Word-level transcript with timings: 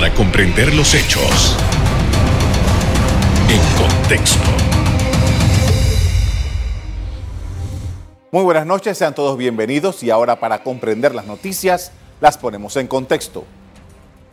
para 0.00 0.14
comprender 0.14 0.72
los 0.74 0.94
hechos 0.94 1.56
en 3.48 3.60
contexto. 3.76 4.48
Muy 8.30 8.44
buenas 8.44 8.64
noches, 8.64 8.96
sean 8.96 9.12
todos 9.12 9.36
bienvenidos 9.36 10.04
y 10.04 10.10
ahora 10.10 10.38
para 10.38 10.62
comprender 10.62 11.16
las 11.16 11.26
noticias 11.26 11.90
las 12.20 12.38
ponemos 12.38 12.76
en 12.76 12.86
contexto. 12.86 13.44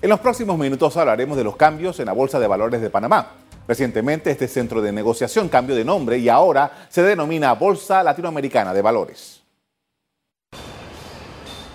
En 0.04 0.12
los 0.12 0.20
próximos 0.20 0.56
minutos 0.60 0.98
hablaremos 0.98 1.36
de 1.36 1.44
los 1.44 1.56
cambios 1.56 2.00
en 2.00 2.06
la 2.06 2.14
Bolsa 2.14 2.40
de 2.40 2.46
Valores 2.46 2.80
de 2.80 2.92
Panamá. 2.92 3.32
Recientemente 3.68 4.30
este 4.30 4.48
centro 4.48 4.84
de 4.84 4.92
negociación 4.92 5.50
cambió 5.50 5.76
de 5.76 5.84
nombre 5.84 6.20
y 6.20 6.30
ahora 6.30 6.86
se 6.90 7.02
denomina 7.02 7.54
Bolsa 7.54 8.04
Latinoamericana 8.04 8.72
de 8.72 8.84
Valores. 8.84 9.35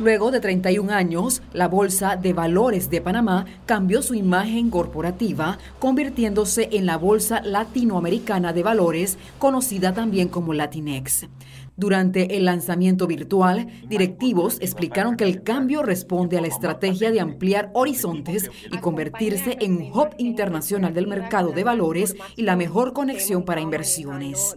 Luego 0.00 0.30
de 0.30 0.40
31 0.40 0.94
años, 0.94 1.42
la 1.52 1.68
Bolsa 1.68 2.16
de 2.16 2.32
Valores 2.32 2.88
de 2.88 3.02
Panamá 3.02 3.44
cambió 3.66 4.00
su 4.00 4.14
imagen 4.14 4.70
corporativa, 4.70 5.58
convirtiéndose 5.78 6.70
en 6.72 6.86
la 6.86 6.96
Bolsa 6.96 7.42
Latinoamericana 7.42 8.54
de 8.54 8.62
Valores, 8.62 9.18
conocida 9.38 9.92
también 9.92 10.28
como 10.28 10.54
Latinex. 10.54 11.26
Durante 11.80 12.36
el 12.36 12.44
lanzamiento 12.44 13.06
virtual, 13.06 13.66
directivos 13.88 14.58
explicaron 14.60 15.16
que 15.16 15.24
el 15.24 15.42
cambio 15.42 15.82
responde 15.82 16.36
a 16.36 16.42
la 16.42 16.46
estrategia 16.46 17.10
de 17.10 17.20
ampliar 17.20 17.70
horizontes 17.72 18.50
y 18.70 18.76
convertirse 18.76 19.56
en 19.60 19.76
un 19.78 19.90
hub 19.90 20.10
internacional 20.18 20.92
del 20.92 21.06
mercado 21.06 21.52
de 21.52 21.64
valores 21.64 22.16
y 22.36 22.42
la 22.42 22.54
mejor 22.54 22.92
conexión 22.92 23.46
para 23.46 23.62
inversiones. 23.62 24.54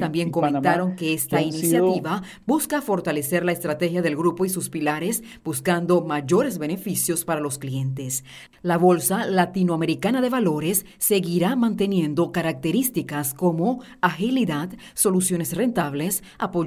También 0.00 0.30
comentaron 0.30 0.96
que 0.96 1.12
esta 1.12 1.42
iniciativa 1.42 2.22
busca 2.46 2.80
fortalecer 2.80 3.44
la 3.44 3.52
estrategia 3.52 4.00
del 4.00 4.16
grupo 4.16 4.46
y 4.46 4.48
sus 4.48 4.70
pilares, 4.70 5.22
buscando 5.44 6.00
mayores 6.00 6.56
beneficios 6.56 7.26
para 7.26 7.42
los 7.42 7.58
clientes. 7.58 8.24
La 8.62 8.78
Bolsa 8.78 9.26
Latinoamericana 9.26 10.22
de 10.22 10.30
Valores 10.30 10.86
seguirá 10.96 11.54
manteniendo 11.54 12.32
características 12.32 13.34
como 13.34 13.82
agilidad, 14.00 14.70
soluciones 14.94 15.54
rentables, 15.54 16.22
apoyo 16.38 16.61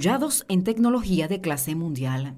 en 0.50 0.64
tecnología 0.64 1.28
de 1.28 1.40
clase 1.40 1.74
mundial. 1.74 2.36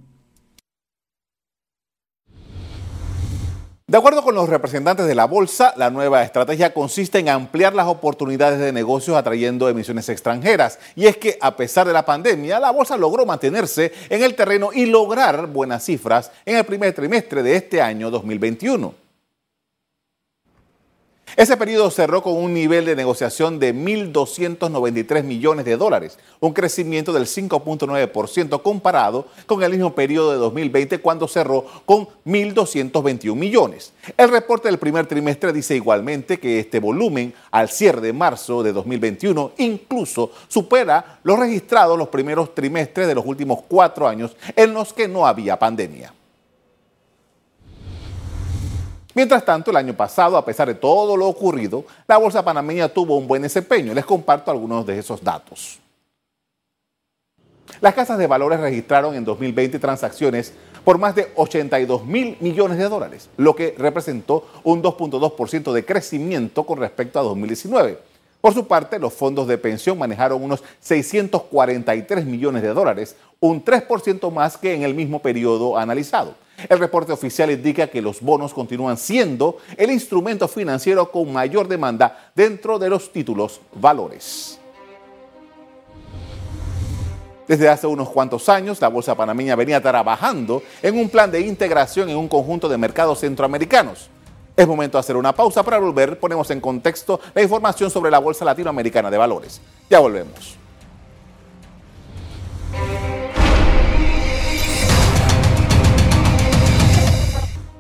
De 3.88 3.98
acuerdo 3.98 4.22
con 4.22 4.36
los 4.36 4.50
representantes 4.50 5.08
de 5.08 5.16
la 5.16 5.26
bolsa, 5.26 5.74
la 5.78 5.90
nueva 5.90 6.22
estrategia 6.22 6.74
consiste 6.74 7.20
en 7.20 7.30
ampliar 7.30 7.74
las 7.74 7.88
oportunidades 7.88 8.60
de 8.60 8.74
negocios 8.74 9.18
atrayendo 9.18 9.70
emisiones 9.70 10.10
extranjeras. 10.10 10.78
Y 10.96 11.08
es 11.08 11.18
que 11.18 11.38
a 11.42 11.56
pesar 11.56 11.88
de 11.88 11.94
la 11.94 12.06
pandemia, 12.06 12.60
la 12.60 12.72
bolsa 12.72 12.98
logró 12.98 13.26
mantenerse 13.26 13.94
en 14.10 14.22
el 14.24 14.36
terreno 14.36 14.70
y 14.74 14.86
lograr 14.86 15.48
buenas 15.48 15.86
cifras 15.86 16.32
en 16.46 16.58
el 16.58 16.66
primer 16.66 16.94
trimestre 16.94 17.42
de 17.42 17.56
este 17.56 17.82
año 17.82 18.12
2021. 18.12 19.07
Ese 21.38 21.56
periodo 21.56 21.92
cerró 21.92 22.24
con 22.24 22.34
un 22.34 22.52
nivel 22.52 22.86
de 22.86 22.96
negociación 22.96 23.60
de 23.60 23.72
1.293 23.72 25.22
millones 25.24 25.66
de 25.66 25.78
dólares, 25.78 26.18
un 26.40 26.52
crecimiento 26.52 27.14
del 27.14 27.26
5.9% 27.26 28.64
comparado 28.64 29.28
con 29.46 29.62
el 29.62 29.70
mismo 29.70 29.94
periodo 29.94 30.32
de 30.32 30.38
2020 30.40 30.98
cuando 30.98 31.28
cerró 31.28 31.64
con 31.86 32.08
1.221 32.26 33.36
millones. 33.36 33.94
El 34.18 34.30
reporte 34.30 34.68
del 34.68 34.80
primer 34.80 35.06
trimestre 35.06 35.54
dice 35.54 35.76
igualmente 35.76 36.40
que 36.40 36.58
este 36.60 36.80
volumen 36.80 37.36
al 37.52 37.70
cierre 37.70 38.02
de 38.02 38.14
marzo 38.14 38.64
de 38.64 38.74
2021 38.74 39.52
incluso 39.60 40.32
supera 40.48 41.20
los 41.22 41.38
registrados 41.38 42.00
los 42.00 42.08
primeros 42.08 42.56
trimestres 42.56 43.06
de 43.06 43.14
los 43.14 43.28
últimos 43.28 43.60
cuatro 43.68 44.08
años 44.08 44.36
en 44.56 44.74
los 44.74 44.92
que 44.92 45.08
no 45.08 45.28
había 45.28 45.60
pandemia. 45.60 46.12
Mientras 49.18 49.44
tanto, 49.44 49.72
el 49.72 49.78
año 49.78 49.96
pasado, 49.96 50.38
a 50.38 50.46
pesar 50.46 50.68
de 50.68 50.76
todo 50.76 51.18
lo 51.18 51.28
ocurrido, 51.28 51.84
la 52.08 52.18
bolsa 52.18 52.46
panameña 52.46 52.88
tuvo 52.88 53.18
un 53.18 53.28
buen 53.28 53.42
desempeño. 53.42 53.92
Les 53.96 54.06
comparto 54.06 54.52
algunos 54.52 54.86
de 54.86 55.00
esos 55.00 55.23
datos. 55.23 55.80
Las 57.82 57.95
casas 57.95 58.20
de 58.20 58.28
valores 58.28 58.60
registraron 58.60 59.16
en 59.16 59.26
2020 59.26 59.80
transacciones 59.80 60.54
por 60.83 61.00
más 61.00 61.16
de 61.16 61.32
82 61.36 62.05
mil 62.05 62.38
millones 62.42 62.78
de 62.78 62.88
dólares, 62.88 63.32
lo 63.38 63.55
que 63.55 63.73
representó 63.76 64.45
un 64.64 64.83
2.2% 64.83 65.73
de 65.73 65.84
crecimiento 65.84 66.64
con 66.64 66.78
respecto 66.78 67.20
a 67.20 67.23
2019. 67.23 67.98
Por 68.42 68.53
su 68.53 68.67
parte, 68.67 68.99
los 68.99 69.14
fondos 69.14 69.48
de 69.48 69.58
pensión 69.58 69.98
manejaron 69.98 70.43
unos 70.43 70.64
643 70.80 72.25
millones 72.25 72.61
de 72.61 72.73
dólares, 72.73 73.15
un 73.39 73.64
3% 73.64 74.31
más 74.31 74.58
que 74.58 74.73
en 74.73 74.83
el 74.83 74.93
mismo 74.93 75.21
periodo 75.21 75.77
analizado. 75.77 76.36
El 76.70 76.80
reporte 76.80 77.11
oficial 77.11 77.52
indica 77.52 77.87
que 77.87 78.02
los 78.02 78.21
bonos 78.21 78.53
continúan 78.53 78.98
siendo 78.98 79.58
el 79.75 79.92
instrumento 79.92 80.48
financiero 80.48 81.11
con 81.11 81.31
mayor 81.31 81.67
demanda 81.67 82.31
dentro 82.36 82.80
de 82.80 82.89
los 82.89 83.11
títulos 83.11 83.61
valores. 83.73 84.59
Desde 87.48 87.69
hace 87.69 87.87
unos 87.87 88.09
cuantos 88.09 88.49
años, 88.49 88.81
la 88.81 88.89
Bolsa 88.89 89.15
Panameña 89.15 89.55
venía 89.55 89.81
trabajando 89.81 90.61
en 90.81 90.98
un 90.99 91.09
plan 91.09 91.31
de 91.31 91.42
integración 91.42 92.09
en 92.09 92.17
un 92.17 92.27
conjunto 92.27 92.67
de 92.67 92.77
mercados 92.77 93.19
centroamericanos. 93.19 94.09
Es 94.58 94.68
momento 94.68 94.98
de 94.98 95.02
hacer 95.02 95.16
una 95.16 95.34
pausa 95.34 95.62
para 95.62 95.78
volver. 95.78 96.20
Ponemos 96.20 96.50
en 96.50 96.60
contexto 96.60 97.20
la 97.36 97.44
información 97.44 97.92
sobre 97.92 98.10
la 98.10 98.18
Bolsa 98.18 98.44
Latinoamericana 98.44 99.12
de 99.12 99.18
Valores. 99.20 99.62
Ya 99.88 100.00
volvemos. 100.00 100.58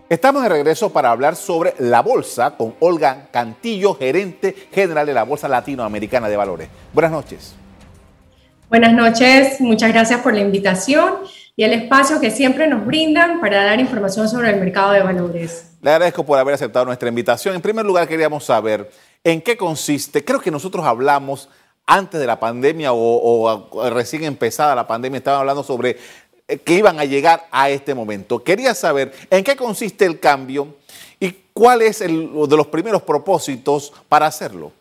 Estamos 0.07 0.43
de 0.43 0.49
regreso 0.49 0.93
para 0.93 1.09
hablar 1.09 1.35
sobre 1.35 1.73
la 1.79 2.01
bolsa 2.03 2.55
con 2.55 2.75
Olga 2.79 3.27
Cantillo, 3.31 3.95
gerente 3.95 4.55
general 4.71 5.07
de 5.07 5.15
la 5.15 5.23
Bolsa 5.23 5.47
Latinoamericana 5.47 6.29
de 6.29 6.37
Valores. 6.37 6.69
Buenas 6.93 7.11
noches. 7.11 7.55
Buenas 8.69 8.93
noches, 8.93 9.59
muchas 9.61 9.91
gracias 9.91 10.21
por 10.21 10.35
la 10.35 10.41
invitación 10.41 11.15
y 11.55 11.63
el 11.63 11.73
espacio 11.73 12.19
que 12.21 12.29
siempre 12.29 12.67
nos 12.67 12.85
brindan 12.85 13.41
para 13.41 13.63
dar 13.65 13.79
información 13.79 14.29
sobre 14.29 14.51
el 14.51 14.59
mercado 14.59 14.91
de 14.91 15.01
valores. 15.01 15.66
Le 15.81 15.91
agradezco 15.91 16.25
por 16.25 16.39
haber 16.39 16.55
aceptado 16.55 16.85
nuestra 16.85 17.09
invitación. 17.09 17.55
En 17.55 17.61
primer 17.61 17.85
lugar, 17.85 18.07
queríamos 18.07 18.43
saber 18.43 18.89
en 19.23 19.41
qué 19.41 19.57
consiste, 19.57 20.23
creo 20.23 20.39
que 20.39 20.51
nosotros 20.51 20.85
hablamos 20.85 21.49
antes 21.85 22.19
de 22.19 22.27
la 22.27 22.39
pandemia 22.39 22.91
o, 22.93 23.89
recién 23.91 24.23
empezada 24.25 24.75
la 24.75 24.87
pandemia, 24.87 25.19
estaban 25.19 25.39
hablando 25.39 25.63
sobre 25.63 25.97
que 26.63 26.73
iban 26.73 26.99
a 26.99 27.05
llegar 27.05 27.45
a 27.51 27.69
este 27.69 27.93
momento. 27.93 28.43
Quería 28.43 28.73
saber 28.73 29.13
en 29.29 29.43
qué 29.43 29.55
consiste 29.55 30.05
el 30.05 30.19
cambio 30.19 30.75
y 31.19 31.31
cuál 31.53 31.81
es 31.81 32.01
el 32.01 32.29
de 32.47 32.57
los 32.57 32.67
primeros 32.67 33.01
propósitos 33.01 33.93
para 34.07 34.27
hacerlo. 34.27 34.71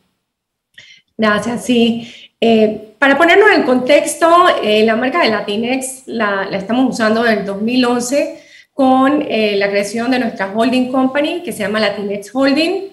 Gracias, 1.17 1.65
sí. 1.65 2.13
Eh, 2.41 2.95
para 2.99 3.17
ponernos 3.17 3.51
en 3.53 3.63
contexto, 3.63 4.29
eh, 4.63 4.85
la 4.85 4.97
marca 4.97 5.23
de 5.23 5.31
Latinex 5.31 6.03
la, 6.07 6.45
estamos 6.53 6.93
usando 6.93 7.23
desde 7.23 7.41
el 7.41 7.47
2011 7.47 8.46
con 8.77 9.23
eh, 9.23 9.57
la 9.57 9.71
creación 9.71 10.11
de 10.11 10.19
nuestra 10.19 10.53
holding 10.55 10.93
company 10.93 11.43
que 11.43 11.51
se 11.51 11.61
llama 11.61 11.81
Latinex 11.81 12.31
Holding, 12.35 12.93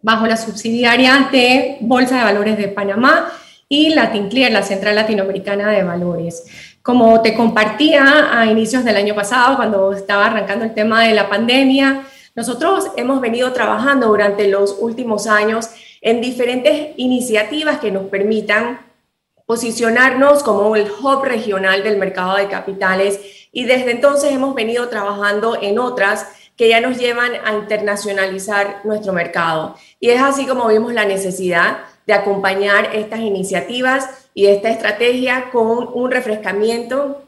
bajo 0.00 0.28
la 0.28 0.36
subsidiaria 0.36 1.28
de 1.32 1.76
Bolsa 1.80 2.18
de 2.18 2.22
Valores 2.22 2.56
de 2.56 2.68
Panamá 2.68 3.32
y 3.68 3.88
LatinClear, 3.88 4.52
la 4.52 4.62
Central 4.62 4.94
Latinoamericana 4.94 5.72
de 5.72 5.82
Valores. 5.82 6.44
Como 6.82 7.20
te 7.20 7.34
compartía 7.34 8.28
a 8.30 8.46
inicios 8.46 8.84
del 8.84 8.94
año 8.94 9.16
pasado, 9.16 9.56
cuando 9.56 9.92
estaba 9.92 10.26
arrancando 10.26 10.64
el 10.64 10.72
tema 10.72 11.02
de 11.02 11.14
la 11.14 11.28
pandemia, 11.28 12.02
nosotros 12.36 12.92
hemos 12.96 13.20
venido 13.20 13.52
trabajando 13.52 14.06
durante 14.06 14.46
los 14.46 14.76
últimos 14.78 15.26
años 15.26 15.68
en 16.00 16.20
diferentes 16.20 16.90
iniciativas 16.96 17.80
que 17.80 17.90
nos 17.90 18.04
permitan 18.04 18.78
posicionarnos 19.46 20.44
como 20.44 20.76
el 20.76 20.86
hub 20.88 21.24
regional 21.24 21.82
del 21.82 21.96
mercado 21.96 22.36
de 22.36 22.46
capitales 22.46 23.37
y 23.52 23.64
desde 23.64 23.90
entonces 23.90 24.32
hemos 24.32 24.54
venido 24.54 24.88
trabajando 24.88 25.58
en 25.60 25.78
otras 25.78 26.26
que 26.56 26.68
ya 26.68 26.80
nos 26.80 26.98
llevan 26.98 27.32
a 27.44 27.54
internacionalizar 27.54 28.80
nuestro 28.84 29.12
mercado. 29.12 29.76
Y 30.00 30.10
es 30.10 30.20
así 30.20 30.44
como 30.44 30.66
vimos 30.66 30.92
la 30.92 31.04
necesidad 31.04 31.78
de 32.06 32.14
acompañar 32.14 32.96
estas 32.96 33.20
iniciativas 33.20 34.28
y 34.34 34.46
esta 34.46 34.70
estrategia 34.70 35.50
con 35.52 35.88
un 35.92 36.10
refrescamiento 36.10 37.22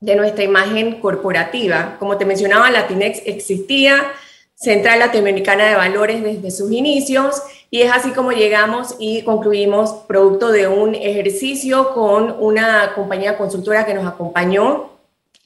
de 0.00 0.14
nuestra 0.14 0.44
imagen 0.44 1.00
corporativa. 1.00 1.96
Como 1.98 2.18
te 2.18 2.24
mencionaba, 2.24 2.70
Latinex 2.70 3.22
existía, 3.26 4.12
Central 4.54 5.00
Latinoamericana 5.00 5.66
de 5.66 5.74
Valores 5.74 6.22
desde 6.22 6.50
sus 6.50 6.70
inicios, 6.70 7.42
y 7.70 7.82
es 7.82 7.92
así 7.92 8.10
como 8.10 8.32
llegamos 8.32 8.94
y 8.98 9.22
concluimos 9.22 9.92
producto 10.06 10.50
de 10.52 10.68
un 10.68 10.94
ejercicio 10.94 11.94
con 11.94 12.36
una 12.38 12.92
compañía 12.94 13.36
consultora 13.36 13.84
que 13.84 13.94
nos 13.94 14.06
acompañó 14.06 14.97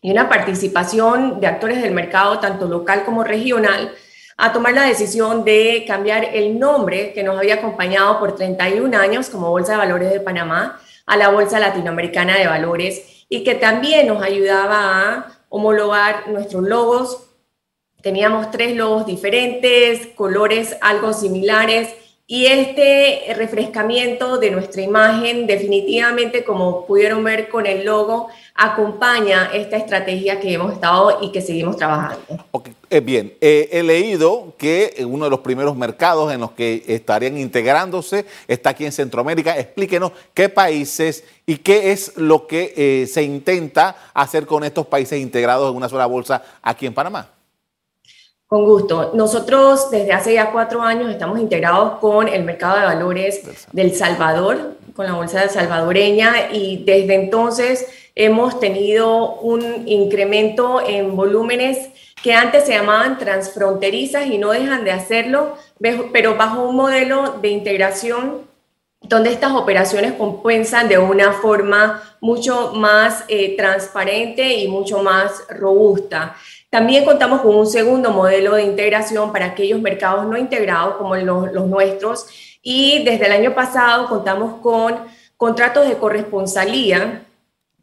y 0.03 0.11
una 0.11 0.29
participación 0.29 1.41
de 1.41 1.47
actores 1.47 1.81
del 1.81 1.93
mercado, 1.93 2.41
tanto 2.41 2.67
local 2.67 3.05
como 3.05 3.23
regional, 3.23 3.95
a 4.37 4.53
tomar 4.53 4.75
la 4.75 4.83
decisión 4.83 5.45
de 5.45 5.85
cambiar 5.87 6.25
el 6.25 6.59
nombre 6.59 7.13
que 7.13 7.23
nos 7.23 7.39
había 7.39 7.55
acompañado 7.55 8.19
por 8.19 8.35
31 8.35 8.99
años 8.99 9.31
como 9.31 9.51
Bolsa 9.51 9.73
de 9.73 9.79
Valores 9.79 10.11
de 10.11 10.19
Panamá 10.21 10.81
a 11.07 11.17
la 11.17 11.29
Bolsa 11.29 11.61
Latinoamericana 11.61 12.37
de 12.37 12.49
Valores 12.49 13.25
y 13.29 13.45
que 13.45 13.55
también 13.55 14.09
nos 14.09 14.23
ayudaba 14.23 14.77
a 14.77 15.27
homologar 15.49 16.29
nuestros 16.29 16.65
logos. 16.65 17.29
Teníamos 18.03 18.51
tres 18.51 18.75
logos 18.75 19.07
diferentes, 19.07 20.09
colores 20.17 20.77
algo 20.81 21.13
similares 21.13 21.95
y 22.33 22.47
este 22.47 23.35
refrescamiento 23.37 24.39
de 24.39 24.51
nuestra 24.51 24.81
imagen 24.81 25.47
definitivamente, 25.47 26.45
como 26.45 26.87
pudieron 26.87 27.23
ver 27.23 27.51
con 27.51 27.67
el 27.67 27.85
logo, 27.85 28.29
acompaña 28.55 29.51
esta 29.53 29.77
estrategia 29.77 30.41
que 30.41 30.55
hemos 30.55 30.73
estado 30.73 31.19
y 31.21 31.31
que 31.31 31.43
seguimos 31.43 31.77
trabajando. 31.77 32.23
Eh, 32.89 33.01
bien, 33.01 33.35
eh, 33.39 33.69
he 33.71 33.83
leído 33.83 34.55
que 34.57 35.05
uno 35.07 35.27
de 35.27 35.31
los 35.31 35.41
primeros 35.41 35.77
mercados 35.77 36.33
en 36.33 36.41
los 36.41 36.53
que 36.53 36.83
estarían 36.87 37.37
integrándose 37.37 38.25
está 38.49 38.71
aquí 38.71 38.87
en 38.87 38.93
Centroamérica. 38.93 39.59
Explíquenos 39.59 40.13
qué 40.33 40.49
países 40.49 41.25
y 41.45 41.59
qué 41.59 41.93
es 41.93 42.17
lo 42.17 42.47
que 42.47 42.73
eh, 42.75 43.07
se 43.09 43.23
intenta 43.23 43.95
hacer 44.15 44.47
con 44.47 44.65
estos 44.65 44.87
países 44.87 45.21
integrados 45.21 45.71
en 45.71 45.77
una 45.77 45.91
sola 45.91 46.07
bolsa 46.07 46.43
aquí 46.63 46.87
en 46.87 46.95
Panamá. 46.95 47.32
Con 48.53 48.67
gusto. 48.67 49.13
Nosotros 49.15 49.91
desde 49.91 50.13
hace 50.13 50.35
ya 50.35 50.53
cuatro 50.53 50.83
años 50.83 51.11
estamos 51.11 51.41
integrados 51.41 51.99
con 52.01 52.29
el 52.29 52.45
mercado 52.45 52.77
de 52.77 52.85
valores 52.85 53.41
del 53.73 53.95
Salvador, 53.95 54.77
con 54.95 55.07
la 55.07 55.15
bolsa 55.15 55.49
salvadoreña, 55.49 56.53
y 56.53 56.85
desde 56.85 57.15
entonces 57.15 57.87
hemos 58.15 58.61
tenido 58.61 59.37
un 59.37 59.89
incremento 59.89 60.83
en 60.87 61.17
volúmenes 61.17 61.89
que 62.23 62.35
antes 62.35 62.67
se 62.67 62.73
llamaban 62.73 63.17
transfronterizas 63.17 64.27
y 64.27 64.37
no 64.37 64.51
dejan 64.51 64.85
de 64.85 64.93
hacerlo, 64.93 65.57
pero 66.13 66.37
bajo 66.37 66.69
un 66.69 66.77
modelo 66.77 67.39
de 67.41 67.49
integración 67.49 68.43
donde 69.01 69.33
estas 69.33 69.53
operaciones 69.53 70.13
compensan 70.13 70.91
de 70.91 70.99
una 70.99 71.33
forma 71.33 72.03
mucho 72.21 72.73
más 72.75 73.25
eh, 73.29 73.57
transparente 73.57 74.57
y 74.59 74.69
mucho 74.69 75.03
más 75.03 75.43
robusta. 75.49 76.37
También 76.73 77.05
contamos 77.05 77.43
con 77.43 77.55
un 77.55 77.67
segundo 77.67 78.13
modelo 78.13 78.55
de 78.55 78.63
integración 78.63 79.31
para 79.31 79.45
aquellos 79.45 79.79
mercados 79.79 80.25
no 80.27 80.39
integrados 80.39 80.95
como 80.97 81.15
los, 81.17 81.53
nuestros 81.67 82.25
y 82.63 83.05
desde 83.05 83.27
el 83.27 83.33
año 83.33 83.55
pasado 83.55 84.09
contamos 84.09 84.63
con 84.63 84.97
contratos 85.37 85.87
de 85.87 85.99
corresponsalía 85.99 87.27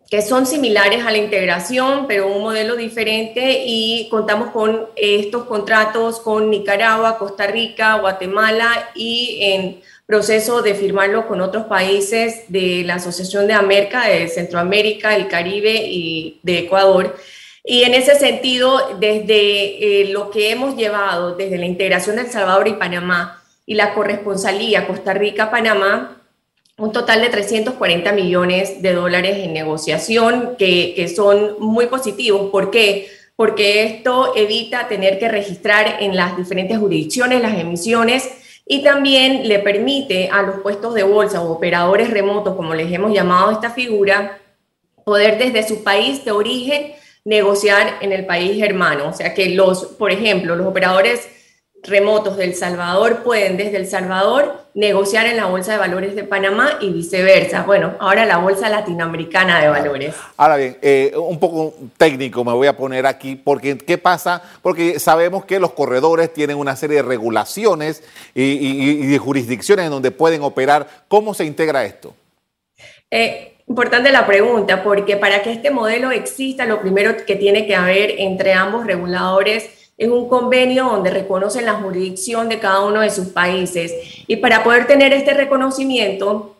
que 0.09 0.23
son 0.23 0.47
similares 0.47 1.05
a 1.05 1.11
la 1.11 1.19
integración, 1.19 2.07
pero 2.07 2.35
un 2.35 2.41
modelo 2.41 2.75
diferente 2.75 3.61
y 3.63 4.07
contamos 4.09 4.49
con 4.49 4.87
estos 4.95 5.43
contratos 5.43 6.19
con 6.19 6.49
Nicaragua, 6.49 7.19
Costa 7.19 7.45
Rica, 7.45 7.99
Guatemala 7.99 8.89
y 8.95 9.37
en 9.39 9.81
proceso 10.07 10.63
de 10.63 10.73
firmarlo 10.73 11.27
con 11.27 11.41
otros 11.41 11.67
países 11.67 12.45
de 12.47 12.81
la 12.83 12.95
Asociación 12.95 13.45
de 13.45 13.53
América, 13.53 14.07
de 14.07 14.27
Centroamérica, 14.29 15.15
el 15.15 15.27
Caribe 15.27 15.75
y 15.75 16.39
de 16.41 16.57
Ecuador. 16.57 17.15
Y 17.69 17.83
en 17.83 17.93
ese 17.93 18.15
sentido, 18.15 18.97
desde 18.99 20.01
eh, 20.01 20.05
lo 20.05 20.31
que 20.31 20.49
hemos 20.49 20.75
llevado, 20.75 21.35
desde 21.35 21.59
la 21.59 21.67
integración 21.67 22.15
de 22.15 22.23
El 22.23 22.31
Salvador 22.31 22.67
y 22.67 22.73
Panamá 22.73 23.43
y 23.67 23.75
la 23.75 23.93
corresponsalía 23.93 24.87
Costa 24.87 25.13
Rica-Panamá, 25.13 26.19
un 26.79 26.91
total 26.91 27.21
de 27.21 27.29
340 27.29 28.11
millones 28.13 28.81
de 28.81 28.93
dólares 28.93 29.37
en 29.37 29.53
negociación 29.53 30.55
que, 30.57 30.93
que 30.95 31.07
son 31.09 31.57
muy 31.59 31.85
positivos. 31.85 32.49
¿Por 32.49 32.71
qué? 32.71 33.07
Porque 33.35 33.83
esto 33.83 34.33
evita 34.35 34.87
tener 34.87 35.19
que 35.19 35.29
registrar 35.29 35.97
en 35.99 36.15
las 36.15 36.37
diferentes 36.37 36.79
jurisdicciones 36.79 37.39
las 37.39 37.55
emisiones 37.55 38.31
y 38.65 38.81
también 38.81 39.47
le 39.47 39.59
permite 39.59 40.29
a 40.31 40.41
los 40.41 40.61
puestos 40.61 40.95
de 40.95 41.03
bolsa 41.03 41.39
o 41.39 41.51
operadores 41.51 42.09
remotos, 42.09 42.55
como 42.55 42.73
les 42.73 42.91
hemos 42.91 43.13
llamado 43.13 43.51
esta 43.51 43.69
figura, 43.69 44.39
poder 45.05 45.37
desde 45.37 45.67
su 45.67 45.83
país 45.83 46.25
de 46.25 46.31
origen 46.31 46.93
negociar 47.29 47.99
en 48.01 48.11
el 48.11 48.25
país 48.25 48.61
hermano. 48.61 49.07
O 49.07 49.13
sea 49.13 49.33
que 49.33 49.49
los, 49.49 49.85
por 49.85 50.11
ejemplo, 50.11 50.55
los 50.55 50.65
operadores 50.65 51.29
remotos 51.83 52.35
del 52.35 52.55
Salvador 52.55 53.23
pueden 53.23 53.55
desde 53.55 53.77
El 53.77 53.87
Salvador 53.87 54.65
negociar 54.73 55.27
en 55.27 55.37
la 55.37 55.45
Bolsa 55.45 55.73
de 55.73 55.77
Valores 55.77 56.15
de 56.15 56.23
Panamá 56.23 56.77
y 56.81 56.89
viceversa. 56.89 57.63
Bueno, 57.63 57.93
ahora 57.99 58.25
la 58.25 58.37
Bolsa 58.37 58.67
Latinoamericana 58.67 59.61
de 59.61 59.69
Valores. 59.69 60.15
Ahora 60.35 60.57
bien, 60.57 60.77
eh, 60.81 61.13
un 61.15 61.39
poco 61.39 61.75
técnico 61.97 62.43
me 62.43 62.51
voy 62.51 62.67
a 62.67 62.75
poner 62.75 63.05
aquí, 63.05 63.35
porque 63.35 63.77
¿qué 63.77 63.97
pasa? 63.97 64.41
Porque 64.61 64.99
sabemos 64.99 65.45
que 65.45 65.59
los 65.59 65.71
corredores 65.71 66.33
tienen 66.33 66.57
una 66.57 66.75
serie 66.75 66.97
de 66.97 67.03
regulaciones 67.03 68.03
y, 68.33 68.43
y 68.43 69.05
de 69.05 69.17
jurisdicciones 69.19 69.85
en 69.85 69.91
donde 69.91 70.11
pueden 70.11 70.41
operar. 70.41 70.87
¿Cómo 71.07 71.33
se 71.33 71.45
integra 71.45 71.85
esto? 71.85 72.13
Eh, 73.11 73.58
Importante 73.69 74.11
la 74.11 74.25
pregunta, 74.25 74.81
porque 74.81 75.15
para 75.15 75.43
que 75.43 75.51
este 75.51 75.69
modelo 75.69 76.09
exista, 76.09 76.65
lo 76.65 76.81
primero 76.81 77.15
que 77.23 77.35
tiene 77.35 77.67
que 77.67 77.75
haber 77.75 78.15
entre 78.17 78.53
ambos 78.53 78.87
reguladores 78.87 79.69
es 79.95 80.09
un 80.09 80.27
convenio 80.27 80.85
donde 80.85 81.11
reconocen 81.11 81.67
la 81.67 81.75
jurisdicción 81.75 82.49
de 82.49 82.57
cada 82.57 82.83
uno 82.83 83.01
de 83.01 83.11
sus 83.11 83.27
países. 83.27 83.93
Y 84.25 84.37
para 84.37 84.63
poder 84.63 84.87
tener 84.87 85.13
este 85.13 85.35
reconocimiento, 85.35 86.55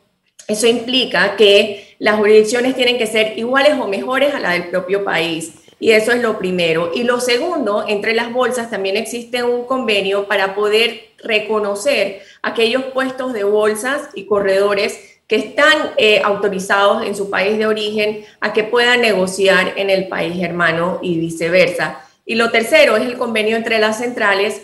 eso 0.47 0.67
implica 0.67 1.35
que 1.35 1.95
las 1.97 2.17
jurisdicciones 2.17 2.75
tienen 2.75 2.99
que 2.99 3.07
ser 3.07 3.39
iguales 3.39 3.73
o 3.79 3.87
mejores 3.87 4.35
a 4.35 4.39
la 4.39 4.51
del 4.51 4.69
propio 4.69 5.03
país. 5.03 5.53
Y 5.79 5.91
eso 5.91 6.11
es 6.11 6.21
lo 6.21 6.37
primero. 6.37 6.91
Y 6.93 7.03
lo 7.03 7.19
segundo, 7.19 7.85
entre 7.87 8.13
las 8.13 8.31
bolsas 8.31 8.69
también 8.69 8.97
existe 8.97 9.41
un 9.41 9.65
convenio 9.65 10.27
para 10.27 10.53
poder 10.53 11.09
reconocer 11.23 12.21
aquellos 12.43 12.83
puestos 12.83 13.33
de 13.33 13.45
bolsas 13.45 14.09
y 14.13 14.25
corredores 14.27 15.18
que 15.29 15.35
están 15.35 15.91
eh, 15.97 16.21
autorizados 16.25 17.05
en 17.05 17.15
su 17.15 17.29
país 17.29 17.59
de 17.59 17.67
origen 17.67 18.25
a 18.41 18.51
que 18.51 18.63
puedan 18.63 18.99
negociar 18.99 19.73
en 19.75 19.91
el 19.91 20.07
país 20.07 20.43
hermano 20.43 20.97
y 21.03 21.19
viceversa. 21.19 22.01
Y 22.25 22.33
lo 22.33 22.49
tercero 22.49 22.97
es 22.97 23.03
el 23.03 23.15
convenio 23.15 23.55
entre 23.55 23.77
las 23.77 23.99
centrales 23.99 24.63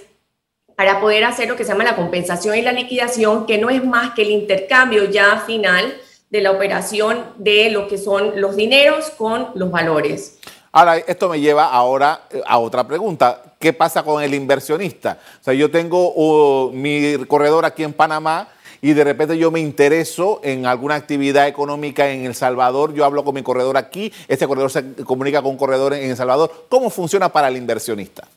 para 0.75 0.99
poder 0.99 1.23
hacer 1.23 1.47
lo 1.47 1.55
que 1.55 1.63
se 1.63 1.71
llama 1.71 1.83
la 1.83 1.95
compensación 1.95 2.57
y 2.57 2.63
la 2.63 2.71
liquidación, 2.71 3.45
que 3.45 3.59
no 3.59 3.69
es 3.69 3.85
más 3.85 4.15
que 4.15 4.23
el 4.23 4.31
intercambio 4.31 5.05
ya 5.05 5.37
final 5.45 5.95
de 6.31 6.41
la 6.41 6.49
operación 6.49 7.23
de 7.37 7.69
lo 7.69 7.87
que 7.87 7.99
son 7.99 8.41
los 8.41 8.55
dineros 8.55 9.11
con 9.11 9.49
los 9.53 9.69
valores. 9.69 10.39
Ahora, 10.71 10.97
esto 10.97 11.29
me 11.29 11.39
lleva 11.39 11.65
ahora 11.65 12.21
eh, 12.31 12.41
a 12.43 12.57
otra 12.57 12.85
pregunta. 12.85 13.53
¿Qué 13.59 13.71
pasa 13.71 14.01
con 14.01 14.21
el 14.21 14.33
inversionista? 14.33 15.19
O 15.39 15.43
sea, 15.43 15.53
yo 15.53 15.69
tengo 15.69 16.11
uh, 16.11 16.71
mi 16.71 17.23
corredor 17.27 17.65
aquí 17.65 17.83
en 17.83 17.93
Panamá 17.93 18.49
y 18.81 18.93
de 18.93 19.03
repente 19.03 19.37
yo 19.37 19.51
me 19.51 19.59
intereso 19.59 20.39
en 20.43 20.65
alguna 20.65 20.95
actividad 20.95 21.47
económica 21.47 22.09
en 22.09 22.25
El 22.25 22.35
Salvador, 22.35 22.93
yo 22.93 23.05
hablo 23.05 23.23
con 23.23 23.35
mi 23.35 23.43
corredor 23.43 23.77
aquí, 23.77 24.11
este 24.27 24.47
corredor 24.47 24.71
se 24.71 24.93
comunica 25.03 25.41
con 25.41 25.51
un 25.51 25.57
corredor 25.57 25.93
en 25.93 26.09
El 26.09 26.17
Salvador. 26.17 26.65
¿Cómo 26.69 26.89
funciona 26.89 27.29
para 27.29 27.47
el 27.47 27.57
inversionista? 27.57 28.27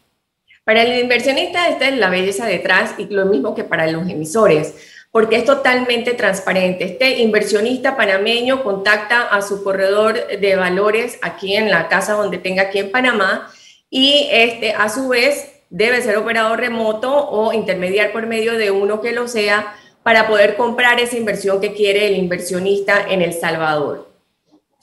Para 0.64 0.82
el 0.82 1.00
inversionista 1.00 1.68
esta 1.68 1.88
es 1.88 1.96
la 1.96 2.10
belleza 2.10 2.44
detrás 2.44 2.94
y 2.98 3.06
lo 3.06 3.24
mismo 3.24 3.54
que 3.54 3.64
para 3.64 3.90
los 3.90 4.06
emisores, 4.08 4.74
porque 5.10 5.36
es 5.36 5.46
totalmente 5.46 6.12
transparente. 6.12 6.84
Este 6.84 7.20
inversionista 7.20 7.96
panameño 7.96 8.62
contacta 8.62 9.22
a 9.22 9.40
su 9.40 9.64
corredor 9.64 10.26
de 10.26 10.56
valores 10.56 11.18
aquí 11.22 11.56
en 11.56 11.70
la 11.70 11.88
casa 11.88 12.12
donde 12.12 12.36
tenga 12.36 12.64
aquí 12.64 12.80
en 12.80 12.90
Panamá 12.90 13.50
y 13.88 14.28
este 14.30 14.72
a 14.72 14.90
su 14.90 15.08
vez 15.08 15.52
debe 15.70 16.02
ser 16.02 16.16
operador 16.18 16.60
remoto 16.60 17.14
o 17.14 17.52
intermediar 17.52 18.12
por 18.12 18.26
medio 18.26 18.58
de 18.58 18.70
uno 18.70 19.00
que 19.00 19.12
lo 19.12 19.28
sea 19.28 19.74
para 20.02 20.26
poder 20.26 20.56
comprar 20.56 21.00
esa 21.00 21.16
inversión 21.16 21.60
que 21.60 21.74
quiere 21.74 22.06
el 22.06 22.16
inversionista 22.16 23.06
en 23.08 23.22
El 23.22 23.32
Salvador. 23.32 24.08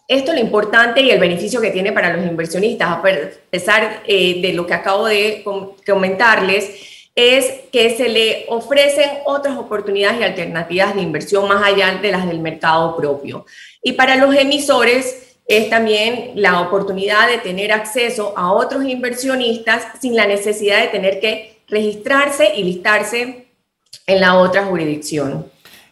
Esto 0.08 0.32
es 0.32 0.38
lo 0.38 0.44
importante 0.44 1.02
y 1.02 1.10
el 1.10 1.20
beneficio 1.20 1.60
que 1.60 1.72
tiene 1.72 1.92
para 1.92 2.16
los 2.16 2.26
inversionistas, 2.26 2.90
a 2.90 3.02
pesar 3.50 4.04
eh, 4.06 4.40
de 4.40 4.54
lo 4.54 4.68
que 4.68 4.76
acabo 4.76 5.08
de 5.08 5.44
comentarles, 5.86 7.10
es 7.16 7.62
que 7.72 7.96
se 7.96 8.10
le 8.10 8.46
ofrecen 8.50 9.10
otras 9.26 9.58
oportunidades 9.58 10.20
y 10.20 10.24
alternativas 10.24 10.94
de 10.94 11.02
inversión 11.02 11.48
más 11.48 11.64
allá 11.64 11.98
de 12.00 12.12
las 12.12 12.28
del 12.28 12.40
mercado 12.40 12.96
propio. 12.96 13.46
Y 13.82 13.94
para 13.94 14.18
los 14.18 14.36
emisores 14.36 15.38
es 15.48 15.70
también 15.70 16.32
la 16.36 16.62
oportunidad 16.62 17.28
de 17.30 17.38
tener 17.38 17.72
acceso 17.72 18.34
a 18.36 18.52
otros 18.52 18.84
inversionistas 18.84 19.84
sin 20.02 20.16
la 20.16 20.28
necesidad 20.28 20.82
de 20.82 20.88
tener 20.88 21.20
que 21.20 21.62
registrarse 21.68 22.56
y 22.56 22.64
listarse 22.64 23.45
en 24.08 24.22
la 24.22 24.36
otra 24.36 24.66
jurisdicción. 24.66 25.46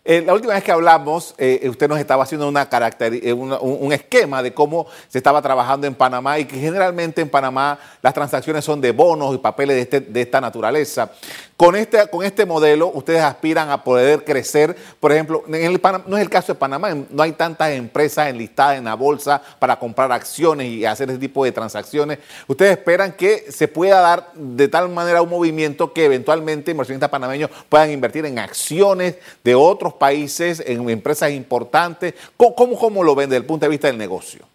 Eh, 0.06 0.22
la 0.26 0.34
última 0.34 0.54
vez 0.54 0.64
que 0.64 0.72
hablamos, 0.72 1.34
eh, 1.38 1.66
usted 1.70 1.88
nos 1.88 1.98
estaba 1.98 2.24
haciendo 2.24 2.50
una 2.50 2.68
eh, 3.00 3.32
un, 3.32 3.94
esquema 3.94 4.44
de 4.44 4.54
cómo 4.54 4.86
se 5.08 5.18
estaba 5.18 5.42
trabajando 5.42 5.88
en 5.88 5.96
Panamá 5.96 6.38
y 6.40 6.46
que 6.46 6.58
generalmente 6.60 7.22
en 7.22 7.30
Panamá 7.30 7.80
las 8.02 8.14
transacciones 8.14 8.66
son 8.66 8.82
de 8.82 8.92
bonos 8.92 9.34
y 9.34 9.38
papeles 9.38 9.78
de, 9.78 9.82
este, 9.84 10.02
de 10.02 10.22
esta 10.22 10.42
naturaleza. 10.42 11.10
Con 11.56 11.76
este, 11.76 12.08
con 12.08 12.26
este 12.26 12.46
modelo, 12.48 12.92
ustedes 12.94 13.22
aspiran 13.22 13.70
a 13.70 13.84
poder 13.84 14.26
crecer. 14.26 14.76
Por 15.00 15.12
ejemplo, 15.12 15.44
en 15.48 15.56
el 15.56 15.80
no 16.08 16.18
es 16.18 16.24
el 16.24 16.30
caso 16.30 16.54
de 16.54 16.60
Panamá, 16.60 16.94
no 16.94 17.22
hay 17.22 17.34
tantas 17.34 17.72
empresas 17.72 18.28
enlistadas 18.28 18.80
en 18.80 18.86
la 18.86 18.96
bolsa 18.96 19.42
para 19.60 19.78
comprar 19.78 20.12
acciones 20.12 20.68
y 20.68 20.84
hacer 20.84 21.10
ese 21.10 21.20
tipo 21.20 21.46
de 21.46 21.52
transacciones. 21.52 22.18
Ustedes 22.48 22.72
esperan 22.72 23.14
que 23.14 23.52
se 23.52 23.68
pueda 23.68 24.02
dar 24.02 24.32
de 24.34 24.68
tal 24.68 24.90
manera 24.90 25.22
un 25.22 25.30
movimiento 25.30 25.94
que 25.94 26.06
eventualmente 26.06 26.72
inversionistas 26.72 27.10
panameños 27.10 27.52
puedan 27.70 27.92
invertir 27.92 28.26
en 28.26 28.40
acciones 28.40 29.16
de 29.44 29.54
otros 29.54 29.94
países, 29.94 30.64
en 30.66 30.90
empresas 30.90 31.32
importantes. 31.32 32.16
¿Cómo, 32.36 32.78
cómo 32.78 33.04
lo 33.04 33.14
ven 33.14 33.30
desde 33.30 33.42
el 33.42 33.46
punto 33.46 33.68
de 33.68 33.70
vista 33.70 33.88
del 33.88 33.98
negocio? 34.00 34.53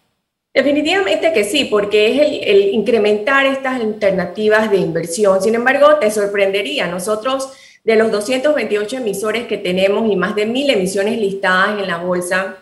Definitivamente 0.53 1.31
que 1.31 1.43
sí, 1.43 1.65
porque 1.65 2.11
es 2.11 2.43
el, 2.47 2.73
incrementar 2.73 3.45
estas 3.45 3.79
alternativas 3.79 4.71
de 4.71 4.77
inversión. 4.77 5.41
Sin 5.41 5.53
embargo, 5.53 5.95
te 5.99 6.09
sorprendería, 6.09 6.87
nosotros 6.87 7.51
de 7.83 7.95
los 7.95 8.11
228 8.11 8.97
emisores 8.97 9.45
que 9.47 9.57
tenemos 9.57 10.11
y 10.11 10.15
más 10.15 10.35
de 10.35 10.45
mil 10.45 10.69
emisiones 10.69 11.19
listadas 11.19 11.79
en 11.79 11.87
la 11.87 11.97
bolsa, 11.97 12.57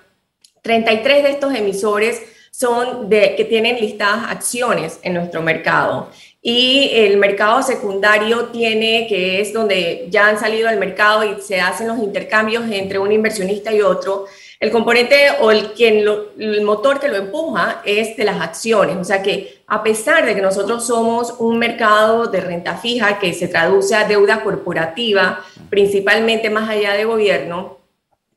33 0.62 1.24
de 1.24 1.30
estos 1.32 1.56
emisores 1.56 2.22
son 2.52 3.08
de 3.08 3.36
que 3.36 3.46
tienen 3.46 3.80
listadas 3.80 4.32
acciones 4.32 5.00
en 5.04 5.14
nuestro 5.14 5.42
mercado. 5.42 6.10
Y 6.42 6.90
el 6.94 7.18
mercado 7.18 7.64
secundario 7.64 8.46
tiene, 8.46 9.06
que 9.08 9.40
es 9.40 9.54
donde 9.54 10.08
ya 10.10 10.28
han 10.28 10.40
salido 10.40 10.68
al 10.68 10.78
mercado 10.78 11.24
y 11.24 11.42
se 11.42 11.62
hacen 11.62 11.88
los 11.88 12.00
intercambios 12.00 12.70
entre 12.70 13.00
un 13.00 13.12
inversionista 13.12 13.72
y 13.74 13.82
otro, 13.82 14.26
el 14.60 14.72
componente 14.72 15.30
o 15.40 15.52
el, 15.52 15.74
quien 15.74 16.04
el 16.40 16.62
motor 16.64 17.00
que 17.00 17.08
lo 17.08 17.16
empuja 17.16 17.82
es 17.86 18.18
de 18.18 18.24
las 18.24 18.42
acciones. 18.42 18.98
O 18.98 19.04
sea 19.04 19.22
que 19.22 19.62
a 19.68 19.84
pesar 19.84 20.26
de 20.26 20.34
que 20.34 20.42
nosotros 20.42 20.88
somos 20.88 21.36
un 21.40 21.60
mercado 21.60 22.28
de 22.28 22.42
renta 22.42 22.78
fija 22.78 23.20
que 23.20 23.34
se 23.34 23.48
traduce 23.48 23.96
a 23.96 24.08
deuda 24.08 24.44
corporativa, 24.44 25.44
principalmente 25.70 26.50
más 26.50 26.70
allá 26.70 26.94
de 26.94 27.06
gobierno, 27.06 27.78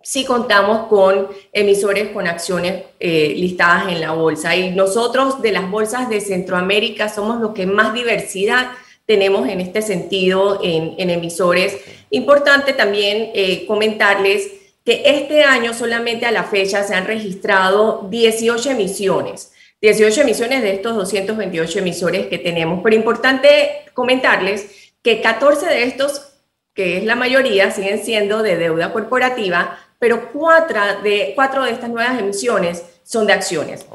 sí 0.03 0.25
contamos 0.25 0.89
con 0.89 1.29
emisores 1.53 2.09
con 2.09 2.27
acciones 2.27 2.85
eh, 2.99 3.35
listadas 3.37 3.89
en 3.89 4.01
la 4.01 4.13
bolsa. 4.13 4.57
Y 4.57 4.73
nosotros 4.73 5.41
de 5.41 5.53
las 5.53 5.71
bolsas 5.71 6.09
de 6.09 6.21
Centroamérica 6.21 7.09
somos 7.09 7.41
los 7.41 7.53
que 7.53 7.67
más 7.67 7.95
diversidad 7.95 8.73
tenemos 9.07 9.49
en 9.49 9.61
este 9.61 9.83
sentido 9.83 10.61
en, 10.63 11.11
emisores. 11.11 11.77
Importante 12.11 12.73
también 12.73 13.31
eh, 13.35 13.67
comentarles 13.67 14.60
que 14.85 15.03
este 15.05 15.45
año 15.45 15.75
solamente 15.75 16.27
a 16.27 16.31
la 16.31 16.45
fecha 16.45 16.83
se 16.83 16.95
han 16.95 17.07
registrado 17.07 18.07
18 18.11 18.71
emisiones. 18.71 19.53
18 19.81 20.23
emisiones 20.23 20.63
de 20.63 20.75
estos 20.75 20.95
228 20.95 21.79
emisores 21.79 22.27
que 22.27 22.39
tenemos. 22.39 22.81
Pero 22.83 22.97
importante 22.97 23.85
comentarles 23.95 24.93
que 25.03 25.21
14 25.21 25.67
de 25.67 25.85
estos, 25.85 26.33
que 26.75 26.99
es 26.99 27.05
la 27.05 27.17
mayoría, 27.17 27.71
siguen 27.71 28.03
siendo 28.05 28.43
de 28.43 28.57
deuda 28.57 28.93
corporativa, 28.93 29.79
pero 29.99 30.31
cuatro 30.33 30.81
de, 31.03 31.33
cuatro 31.35 31.65
de 31.65 31.73
estas 31.73 31.91
nuevas 31.91 32.19
emisiones 32.19 32.85
son 33.03 33.27
de 33.27 33.33
acciones. 33.33 33.87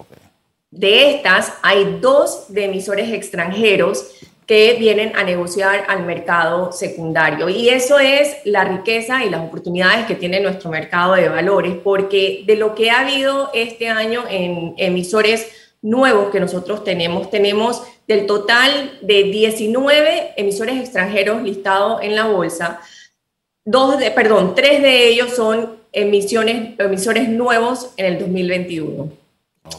De 0.71 1.15
estas, 1.15 1.53
hay 1.61 1.99
dos 2.01 2.45
de 2.49 2.65
emisores 2.65 3.11
extranjeros 3.11 4.11
que 4.45 4.75
vienen 4.79 5.15
a 5.15 5.23
negociar 5.23 5.85
al 5.87 6.05
mercado 6.05 6.71
secundario. 6.71 7.49
Y 7.49 7.69
eso 7.69 7.99
es 7.99 8.37
la 8.43 8.63
riqueza 8.63 9.25
y 9.25 9.29
las 9.29 9.41
oportunidades 9.41 10.05
que 10.05 10.15
tiene 10.15 10.39
nuestro 10.39 10.69
mercado 10.69 11.15
de 11.15 11.29
valores, 11.29 11.75
porque 11.83 12.43
de 12.45 12.55
lo 12.55 12.75
que 12.75 12.91
ha 12.91 13.01
habido 13.01 13.49
este 13.53 13.89
año 13.89 14.23
en 14.29 14.75
emisores 14.77 15.47
nuevos 15.81 16.31
que 16.31 16.39
nosotros 16.39 16.83
tenemos, 16.83 17.29
tenemos 17.29 17.83
del 18.07 18.25
total 18.25 18.99
de 19.01 19.23
19 19.23 20.33
emisores 20.37 20.79
extranjeros 20.79 21.41
listados 21.41 22.01
en 22.01 22.15
la 22.15 22.27
bolsa, 22.27 22.79
dos 23.63 23.97
de, 23.97 24.11
perdón, 24.11 24.53
tres 24.55 24.81
de 24.81 25.07
ellos 25.07 25.35
son 25.35 25.77
emisiones, 25.91 26.77
emisores 26.79 27.29
nuevos 27.29 27.91
en 27.97 28.05
el 28.05 28.19
2021, 28.19 29.09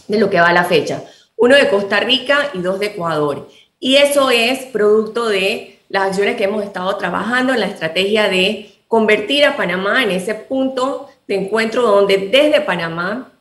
de 0.09 0.19
lo 0.19 0.29
que 0.29 0.41
va 0.41 0.49
a 0.49 0.53
la 0.53 0.65
fecha. 0.65 1.05
Uno 1.37 1.55
de 1.55 1.69
Costa 1.69 2.01
Rica 2.01 2.51
y 2.55 2.61
dos 2.61 2.81
de 2.81 2.87
Ecuador. 2.87 3.49
Y 3.79 3.97
eso 3.97 4.31
es 4.31 4.65
producto 4.67 5.29
de 5.29 5.79
las 5.89 6.09
acciones 6.09 6.37
que 6.37 6.45
hemos 6.45 6.65
estado 6.65 6.97
trabajando 6.97 7.53
en 7.53 7.61
la 7.61 7.67
estrategia 7.67 8.29
de 8.29 8.73
convertir 8.89 9.45
a 9.45 9.57
Panamá 9.57 10.03
en 10.03 10.11
ese 10.11 10.35
punto 10.35 11.09
de 11.27 11.35
encuentro 11.37 11.83
donde 11.83 12.29
desde 12.29 12.61
Panamá 12.61 13.33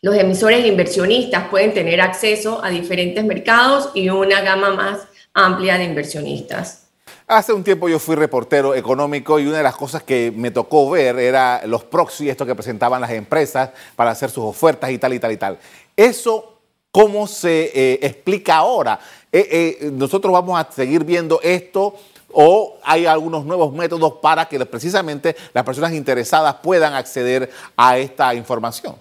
los 0.00 0.16
emisores 0.16 0.64
inversionistas 0.64 1.48
pueden 1.48 1.74
tener 1.74 2.00
acceso 2.00 2.62
a 2.62 2.70
diferentes 2.70 3.24
mercados 3.24 3.90
y 3.94 4.08
una 4.08 4.40
gama 4.40 4.70
más 4.70 5.00
amplia 5.34 5.76
de 5.76 5.84
inversionistas. 5.84 6.84
Hace 7.26 7.52
un 7.52 7.62
tiempo 7.62 7.88
yo 7.88 7.98
fui 7.98 8.16
reportero 8.16 8.74
económico 8.74 9.38
y 9.38 9.46
una 9.46 9.58
de 9.58 9.62
las 9.62 9.76
cosas 9.76 10.02
que 10.02 10.32
me 10.34 10.50
tocó 10.50 10.88
ver 10.88 11.18
era 11.18 11.62
los 11.66 11.84
proxy, 11.84 12.30
esto 12.30 12.46
que 12.46 12.54
presentaban 12.54 13.00
las 13.00 13.10
empresas 13.10 13.70
para 13.96 14.12
hacer 14.12 14.30
sus 14.30 14.44
ofertas 14.44 14.90
y 14.90 14.98
tal 14.98 15.12
y 15.12 15.18
tal 15.18 15.32
y 15.32 15.36
tal. 15.36 15.58
Eso 15.94 16.58
¿Cómo 16.90 17.26
se 17.26 17.70
eh, 17.74 17.98
explica 18.02 18.56
ahora? 18.56 18.98
Eh, 19.32 19.78
eh, 19.82 19.90
¿Nosotros 19.92 20.32
vamos 20.32 20.58
a 20.58 20.70
seguir 20.70 21.04
viendo 21.04 21.40
esto 21.42 21.94
o 22.32 22.78
hay 22.82 23.06
algunos 23.06 23.44
nuevos 23.44 23.72
métodos 23.72 24.14
para 24.22 24.46
que 24.46 24.64
precisamente 24.66 25.36
las 25.52 25.64
personas 25.64 25.92
interesadas 25.92 26.56
puedan 26.62 26.94
acceder 26.94 27.50
a 27.76 27.98
esta 27.98 28.34
información? 28.34 28.96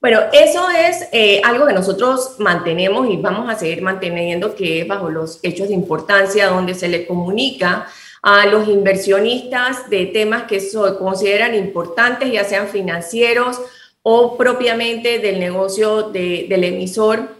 Bueno, 0.00 0.20
eso 0.32 0.68
es 0.70 1.08
algo 1.42 1.66
que 1.66 1.72
nosotros 1.72 2.36
mantenemos 2.38 3.08
y 3.10 3.16
vamos 3.16 3.50
a 3.50 3.58
seguir 3.58 3.82
manteniendo, 3.82 4.54
que 4.54 4.82
es 4.82 4.86
bajo 4.88 5.10
los 5.10 5.40
hechos 5.42 5.68
de 5.68 5.74
importancia, 5.74 6.46
donde 6.46 6.74
se 6.74 6.86
le 6.86 7.04
comunica 7.04 7.88
a 8.22 8.46
los 8.46 8.68
inversionistas 8.68 9.88
de 9.90 10.06
temas 10.06 10.44
que 10.44 10.60
consideran 10.98 11.54
importantes, 11.54 12.32
ya 12.32 12.44
sean 12.44 12.68
financieros 12.68 13.60
o 14.02 14.36
propiamente 14.36 15.18
del 15.18 15.40
negocio 15.40 16.04
del 16.04 16.64
emisor 16.64 17.37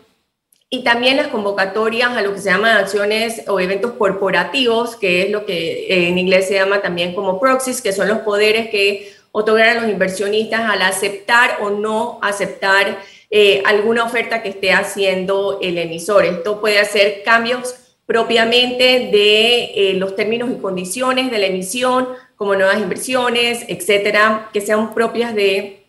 y 0.70 0.84
también 0.84 1.16
las 1.16 1.28
convocatorias 1.28 2.10
a 2.10 2.22
lo 2.22 2.34
que 2.34 2.40
se 2.40 2.50
llaman 2.50 2.76
acciones 2.76 3.42
o 3.48 3.58
eventos 3.58 3.92
corporativos, 3.92 4.96
que 4.96 5.22
es 5.22 5.30
lo 5.30 5.46
que 5.46 6.08
en 6.08 6.18
inglés 6.18 6.48
se 6.48 6.54
llama 6.54 6.82
también 6.82 7.14
como 7.14 7.40
proxies, 7.40 7.80
que 7.80 7.92
son 7.92 8.08
los 8.08 8.18
poderes 8.18 8.68
que 8.68 9.12
otorgan 9.32 9.78
a 9.78 9.80
los 9.80 9.90
inversionistas 9.90 10.60
al 10.60 10.82
aceptar 10.82 11.58
o 11.62 11.70
no 11.70 12.18
aceptar 12.22 12.98
eh, 13.30 13.62
alguna 13.64 14.04
oferta 14.04 14.42
que 14.42 14.50
esté 14.50 14.72
haciendo 14.72 15.58
el 15.62 15.78
emisor. 15.78 16.24
Esto 16.26 16.60
puede 16.60 16.78
hacer 16.78 17.22
cambios 17.24 17.74
propiamente 18.04 19.10
de 19.10 19.64
eh, 19.74 19.94
los 19.94 20.16
términos 20.16 20.50
y 20.50 20.60
condiciones 20.60 21.30
de 21.30 21.38
la 21.38 21.46
emisión, 21.46 22.08
como 22.36 22.54
nuevas 22.54 22.78
inversiones, 22.78 23.64
etcétera, 23.68 24.48
que 24.52 24.60
sean 24.60 24.94
propias 24.94 25.34
de 25.34 25.87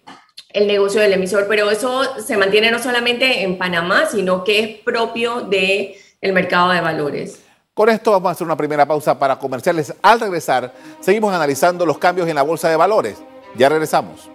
el 0.51 0.65
negocio 0.65 0.99
del 0.99 1.13
emisor, 1.13 1.45
pero 1.47 1.69
eso 1.69 2.19
se 2.19 2.35
mantiene 2.35 2.71
no 2.71 2.79
solamente 2.79 3.43
en 3.43 3.57
Panamá, 3.57 4.07
sino 4.11 4.43
que 4.43 4.59
es 4.59 4.77
propio 4.79 5.41
del 5.41 5.93
el 6.21 6.33
mercado 6.33 6.71
de 6.71 6.81
valores. 6.81 7.39
Con 7.73 7.89
esto 7.89 8.11
vamos 8.11 8.29
a 8.29 8.31
hacer 8.31 8.45
una 8.45 8.57
primera 8.57 8.85
pausa 8.85 9.17
para 9.17 9.37
comerciales. 9.37 9.93
Al 10.01 10.19
regresar, 10.19 10.73
seguimos 10.99 11.33
analizando 11.33 11.85
los 11.85 11.97
cambios 11.97 12.27
en 12.27 12.35
la 12.35 12.41
bolsa 12.41 12.67
de 12.67 12.75
valores. 12.75 13.17
Ya 13.55 13.69
regresamos. 13.69 14.29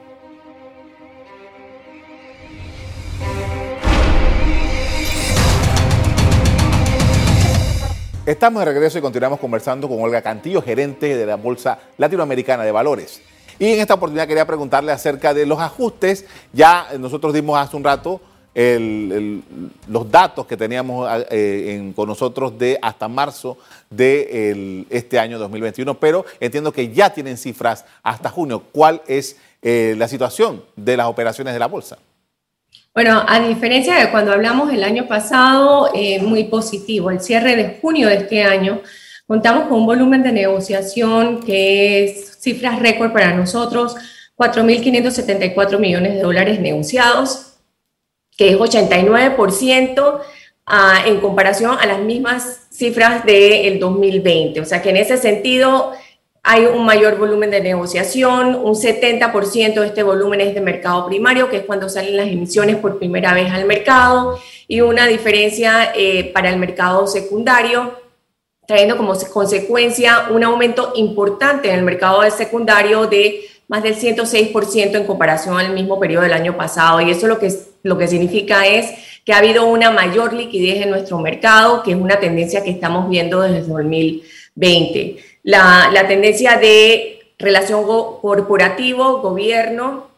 Estamos 8.25 8.61
de 8.61 8.73
regreso 8.73 8.99
y 8.99 9.02
continuamos 9.02 9.38
conversando 9.38 9.87
con 9.87 10.00
Olga 10.00 10.23
Cantillo, 10.23 10.62
gerente 10.62 11.14
de 11.14 11.26
la 11.26 11.37
Bolsa 11.37 11.78
Latinoamericana 11.99 12.62
de 12.64 12.73
Valores. 12.73 13.21
Y 13.58 13.73
en 13.73 13.80
esta 13.80 13.94
oportunidad 13.94 14.26
quería 14.26 14.46
preguntarle 14.46 14.92
acerca 14.92 15.34
de 15.34 15.46
los 15.46 15.58
ajustes. 15.61 16.26
Ya 16.52 16.88
nosotros 16.99 17.32
dimos 17.32 17.58
hace 17.58 17.76
un 17.76 17.84
rato 17.84 18.20
los 18.54 20.11
datos 20.11 20.46
que 20.46 20.56
teníamos 20.56 21.08
eh, 21.30 21.92
con 21.96 22.08
nosotros 22.08 22.56
de 22.56 22.78
hasta 22.80 23.08
marzo 23.08 23.58
de 23.90 24.87
este 24.90 25.18
año 25.18 25.38
2021, 25.38 25.99
pero 25.99 26.25
entiendo 26.38 26.73
que 26.73 26.92
ya 26.92 27.11
tienen 27.11 27.37
cifras 27.37 27.84
hasta 28.02 28.30
junio. 28.30 28.62
¿Cuál 28.70 29.02
es 29.08 29.37
eh, 29.61 29.94
la 29.99 30.06
situación 30.06 30.62
de 30.76 30.96
las 30.96 31.06
operaciones 31.06 31.52
de 31.52 31.58
la 31.58 31.66
bolsa? 31.66 31.99
Bueno, 32.94 33.25
a 33.26 33.40
diferencia 33.40 33.96
de 33.96 34.12
cuando 34.12 34.32
hablamos 34.32 34.73
el 34.73 34.84
año 34.84 35.08
pasado, 35.08 35.90
eh, 35.92 36.23
muy 36.23 36.44
positivo. 36.44 37.11
El 37.11 37.20
cierre 37.20 37.56
de 37.56 37.78
junio 37.80 38.06
de 38.08 38.18
este 38.18 38.44
año 38.44 38.82
Contamos 39.26 39.69
con 39.69 39.81
un 39.81 39.87
volumen 39.87 40.23
de 40.23 40.33
negociación 40.33 41.40
que 41.40 42.04
es 42.04 42.37
cifras 42.40 42.78
récord 42.78 43.11
para 43.11 43.33
nosotros, 43.33 43.97
4.574 44.37 45.78
millones 45.78 46.14
de 46.14 46.21
dólares 46.21 46.61
negociados, 46.61 47.54
que 48.37 48.50
es 48.50 48.59
89% 48.59 50.21
ah, 50.66 51.04
en 51.07 51.21
comparación 51.21 51.78
a 51.81 51.87
las 51.87 52.00
mismas 52.00 52.66
cifras 52.71 53.25
del 53.25 53.78
2020. 53.78 54.61
O 54.61 54.64
sea 54.66 54.83
que 54.83 54.90
en 54.90 54.99
ese 54.99 55.16
sentido 55.16 55.93
hay 56.43 56.66
un 56.66 56.85
mayor 56.85 57.16
volumen 57.16 57.50
de 57.50 57.62
negociación, 57.62 58.57
un 58.57 58.75
70% 58.75 59.81
de 59.81 59.87
este 59.87 60.02
volumen 60.02 60.43
es 60.43 60.54
de 60.54 60.61
mercado 60.61 61.07
primario, 61.07 61.49
que 61.49 61.57
es 61.59 61.64
cuando 61.64 61.88
salen 61.88 62.19
las 62.19 62.28
emisiones 62.28 62.76
por 62.76 62.99
primera 62.99 63.33
vez 63.33 63.50
al 63.50 63.64
mercado, 63.64 64.38
y 64.69 64.83
una 64.83 65.07
diferencia 65.07 65.93
eh, 65.95 66.31
para 66.35 66.50
el 66.50 66.59
mercado 66.59 67.07
secundario 67.07 68.03
trayendo 68.66 68.97
como 68.97 69.14
consecuencia 69.33 70.28
un 70.30 70.44
aumento 70.44 70.92
importante 70.97 71.68
en 71.68 71.76
el 71.76 71.83
mercado 71.83 72.23
de 72.23 72.30
secundario 72.30 73.06
de 73.06 73.42
más 73.68 73.83
del 73.83 73.97
106% 73.97 74.97
en 74.97 75.06
comparación 75.06 75.59
al 75.59 75.73
mismo 75.73 75.99
periodo 75.99 76.23
del 76.23 76.33
año 76.33 76.56
pasado. 76.56 77.00
Y 77.00 77.11
eso 77.11 77.26
lo 77.26 77.38
que, 77.38 77.52
lo 77.83 77.99
que 77.99 78.09
significa 78.09 78.66
es 78.66 78.92
que 79.25 79.33
ha 79.33 79.38
habido 79.38 79.66
una 79.66 79.90
mayor 79.90 80.33
liquidez 80.33 80.83
en 80.83 80.90
nuestro 80.90 81.18
mercado, 81.18 81.83
que 81.83 81.92
es 81.92 81.97
una 81.97 82.21
tendencia 82.21 82.62
que 82.62 82.71
estamos 82.71 83.09
viendo 83.09 83.40
desde 83.40 83.62
2020. 83.62 85.16
La, 85.42 85.90
la 85.92 86.06
tendencia 86.06 86.59
de 86.59 87.21
relación 87.38 87.85
corporativo, 88.21 89.21
gobierno, 89.21 90.09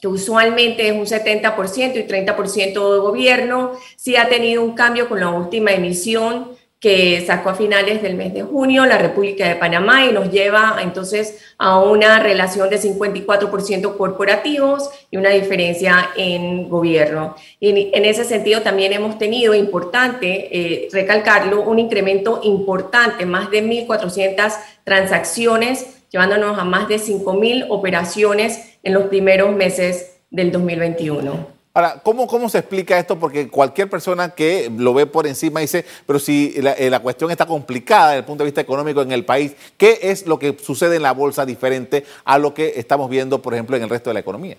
que 0.00 0.08
usualmente 0.08 0.88
es 0.88 0.92
un 0.92 1.06
70% 1.06 1.96
y 1.96 2.08
30% 2.08 2.92
de 2.92 2.98
gobierno, 2.98 3.72
sí 3.96 4.16
ha 4.16 4.28
tenido 4.28 4.62
un 4.62 4.74
cambio 4.74 5.08
con 5.08 5.20
la 5.20 5.28
última 5.30 5.72
emisión 5.72 6.57
que 6.80 7.24
sacó 7.26 7.50
a 7.50 7.54
finales 7.54 8.02
del 8.02 8.14
mes 8.14 8.32
de 8.32 8.42
junio 8.42 8.86
la 8.86 8.98
República 8.98 9.48
de 9.48 9.56
Panamá 9.56 10.06
y 10.06 10.12
nos 10.12 10.30
lleva 10.30 10.78
entonces 10.80 11.38
a 11.58 11.80
una 11.80 12.20
relación 12.20 12.70
de 12.70 12.80
54% 12.80 13.96
corporativos 13.96 14.88
y 15.10 15.16
una 15.16 15.30
diferencia 15.30 16.10
en 16.16 16.68
gobierno. 16.68 17.34
Y 17.58 17.90
en 17.92 18.04
ese 18.04 18.24
sentido 18.24 18.62
también 18.62 18.92
hemos 18.92 19.18
tenido, 19.18 19.54
importante 19.54 20.48
eh, 20.56 20.88
recalcarlo, 20.92 21.62
un 21.62 21.80
incremento 21.80 22.40
importante, 22.44 23.26
más 23.26 23.50
de 23.50 23.64
1.400 23.64 24.54
transacciones, 24.84 26.04
llevándonos 26.10 26.58
a 26.58 26.64
más 26.64 26.86
de 26.88 26.96
5.000 26.96 27.66
operaciones 27.70 28.78
en 28.84 28.94
los 28.94 29.04
primeros 29.04 29.52
meses 29.52 30.20
del 30.30 30.52
2021. 30.52 31.57
Ahora, 31.78 32.00
¿cómo, 32.02 32.26
¿cómo 32.26 32.48
se 32.48 32.58
explica 32.58 32.98
esto? 32.98 33.20
Porque 33.20 33.46
cualquier 33.46 33.88
persona 33.88 34.30
que 34.30 34.68
lo 34.76 34.92
ve 34.94 35.06
por 35.06 35.28
encima 35.28 35.60
dice, 35.60 35.84
pero 36.08 36.18
si 36.18 36.52
eh, 36.56 36.90
la, 36.90 36.98
cuestión 36.98 37.30
está 37.30 37.46
complicada 37.46 38.08
desde 38.08 38.18
el 38.18 38.24
punto 38.24 38.42
de 38.42 38.46
vista 38.46 38.60
económico 38.60 39.00
en 39.00 39.12
el 39.12 39.24
país, 39.24 39.54
¿qué 39.76 39.96
es 40.02 40.26
lo 40.26 40.40
que 40.40 40.56
sucede 40.60 40.96
en 40.96 41.02
la 41.02 41.12
bolsa 41.12 41.46
diferente 41.46 42.04
a 42.24 42.36
lo 42.36 42.52
que 42.52 42.72
estamos 42.74 43.08
viendo, 43.08 43.40
por 43.40 43.54
ejemplo, 43.54 43.76
en 43.76 43.84
el 43.84 43.88
resto 43.90 44.10
de 44.10 44.14
la 44.14 44.18
economía? 44.18 44.56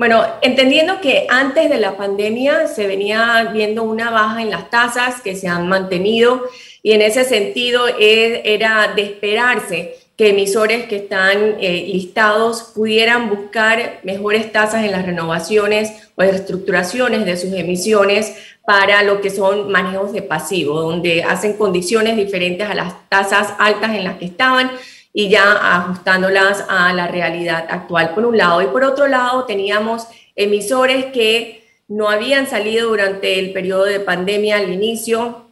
Bueno, 0.00 0.26
entendiendo 0.40 1.00
que 1.00 1.28
antes 1.30 1.70
de 1.70 1.78
la 1.78 1.96
pandemia 1.96 2.66
se 2.66 2.88
venía 2.88 3.50
viendo 3.52 3.84
una 3.84 4.10
baja 4.10 4.42
en 4.42 4.50
las 4.50 4.68
tasas 4.68 5.20
que 5.20 5.36
se 5.36 5.46
han 5.46 5.68
mantenido 5.68 6.42
y 6.82 6.90
en 6.90 7.02
ese 7.02 7.22
sentido 7.22 7.86
eh, 7.86 8.42
era 8.44 8.94
de 8.96 9.02
esperarse 9.02 10.01
emisores 10.30 10.86
que 10.86 10.96
están 10.96 11.56
eh, 11.60 11.88
listados 11.92 12.72
pudieran 12.74 13.28
buscar 13.30 14.00
mejores 14.02 14.52
tasas 14.52 14.84
en 14.84 14.92
las 14.92 15.06
renovaciones 15.06 16.10
o 16.16 16.22
reestructuraciones 16.22 17.24
de 17.24 17.36
sus 17.36 17.52
emisiones 17.52 18.36
para 18.64 19.02
lo 19.02 19.20
que 19.20 19.30
son 19.30 19.70
manejos 19.70 20.12
de 20.12 20.22
pasivo, 20.22 20.80
donde 20.80 21.24
hacen 21.24 21.54
condiciones 21.54 22.16
diferentes 22.16 22.68
a 22.68 22.74
las 22.74 23.08
tasas 23.08 23.54
altas 23.58 23.94
en 23.94 24.04
las 24.04 24.18
que 24.18 24.26
estaban 24.26 24.70
y 25.12 25.28
ya 25.28 25.76
ajustándolas 25.76 26.64
a 26.68 26.92
la 26.92 27.06
realidad 27.08 27.66
actual 27.68 28.14
por 28.14 28.24
un 28.24 28.38
lado. 28.38 28.62
Y 28.62 28.66
por 28.66 28.84
otro 28.84 29.08
lado, 29.08 29.44
teníamos 29.44 30.06
emisores 30.36 31.06
que 31.06 31.64
no 31.88 32.08
habían 32.08 32.46
salido 32.46 32.88
durante 32.88 33.38
el 33.38 33.52
periodo 33.52 33.84
de 33.84 34.00
pandemia 34.00 34.56
al 34.56 34.72
inicio 34.72 35.46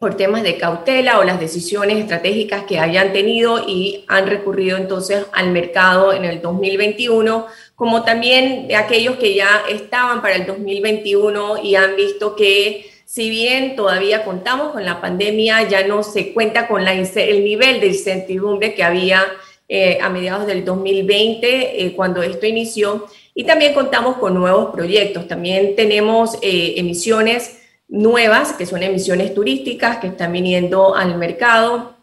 por 0.00 0.16
temas 0.16 0.42
de 0.42 0.56
cautela 0.56 1.18
o 1.18 1.24
las 1.24 1.40
decisiones 1.40 1.98
estratégicas 1.98 2.64
que 2.64 2.78
habían 2.78 3.12
tenido 3.12 3.64
y 3.66 4.04
han 4.08 4.26
recurrido 4.26 4.76
entonces 4.76 5.26
al 5.32 5.50
mercado 5.50 6.12
en 6.12 6.24
el 6.24 6.40
2021, 6.40 7.46
como 7.74 8.04
también 8.04 8.68
de 8.68 8.76
aquellos 8.76 9.16
que 9.16 9.34
ya 9.34 9.62
estaban 9.68 10.22
para 10.22 10.36
el 10.36 10.46
2021 10.46 11.62
y 11.62 11.74
han 11.74 11.96
visto 11.96 12.36
que 12.36 12.90
si 13.04 13.30
bien 13.30 13.76
todavía 13.76 14.24
contamos 14.24 14.72
con 14.72 14.84
la 14.84 15.00
pandemia, 15.00 15.68
ya 15.68 15.86
no 15.86 16.02
se 16.02 16.32
cuenta 16.32 16.66
con 16.66 16.84
la, 16.84 16.94
el 16.94 17.44
nivel 17.44 17.80
de 17.80 17.88
incertidumbre 17.88 18.74
que 18.74 18.82
había 18.82 19.24
eh, 19.68 19.98
a 20.02 20.10
mediados 20.10 20.46
del 20.46 20.64
2020 20.64 21.84
eh, 21.86 21.92
cuando 21.94 22.22
esto 22.22 22.46
inició. 22.46 23.06
Y 23.34 23.44
también 23.44 23.72
contamos 23.72 24.16
con 24.16 24.34
nuevos 24.34 24.74
proyectos. 24.74 25.26
También 25.26 25.74
tenemos 25.74 26.36
eh, 26.42 26.74
emisiones 26.76 27.60
nuevas, 27.94 28.52
que 28.52 28.66
son 28.66 28.82
emisiones 28.82 29.32
turísticas 29.34 29.98
que 29.98 30.08
están 30.08 30.32
viniendo 30.32 30.96
al 30.96 31.16
mercado, 31.16 31.94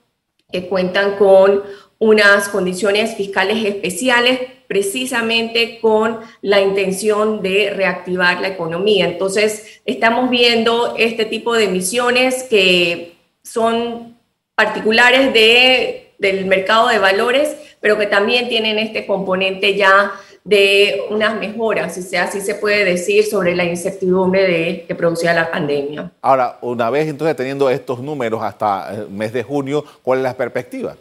que 0.50 0.68
cuentan 0.68 1.18
con 1.18 1.64
unas 2.00 2.48
condiciones 2.48 3.16
fiscales 3.16 3.64
especiales 3.66 4.40
precisamente 4.68 5.80
con 5.82 6.20
la 6.42 6.62
intención 6.62 7.42
de 7.42 7.72
reactivar 7.72 8.40
la 8.40 8.48
economía. 8.48 9.06
Entonces, 9.06 9.82
estamos 9.86 10.30
viendo 10.30 10.96
este 10.98 11.26
tipo 11.26 11.54
de 11.54 11.66
emisiones 11.66 12.44
que 12.44 13.18
son 13.44 14.18
particulares 14.56 15.34
de, 15.34 16.14
del 16.20 16.46
mercado 16.46 16.88
de 16.88 17.00
valores, 17.00 17.58
pero 17.82 17.98
que 17.98 18.08
también 18.08 18.48
tienen 18.48 18.80
este 18.80 19.06
componente 19.06 19.76
ya 19.76 20.14
de 20.44 21.04
unas 21.10 21.40
mejoras, 21.40 21.94
si 21.94 22.02
sea 22.02 22.24
así 22.24 22.42
se 22.42 22.56
puede 22.56 22.84
decir, 22.84 23.26
sobre 23.26 23.56
la 23.56 23.64
incertidumbre 23.64 24.48
de, 24.48 24.86
que 24.88 24.96
producía 24.96 25.34
la 25.34 25.52
pandemia. 25.52 26.12
Ahora, 26.22 26.58
una 26.62 26.90
vez 26.90 27.08
entonces 27.08 27.36
teniendo 27.36 27.70
estos 27.70 28.00
números 28.00 28.42
hasta 28.42 28.94
el 28.94 29.10
mes 29.10 29.34
de 29.34 29.44
junio, 29.44 29.86
¿cuál 30.02 30.20
es 30.20 30.24
la 30.24 30.34
perspectiva 30.34 30.96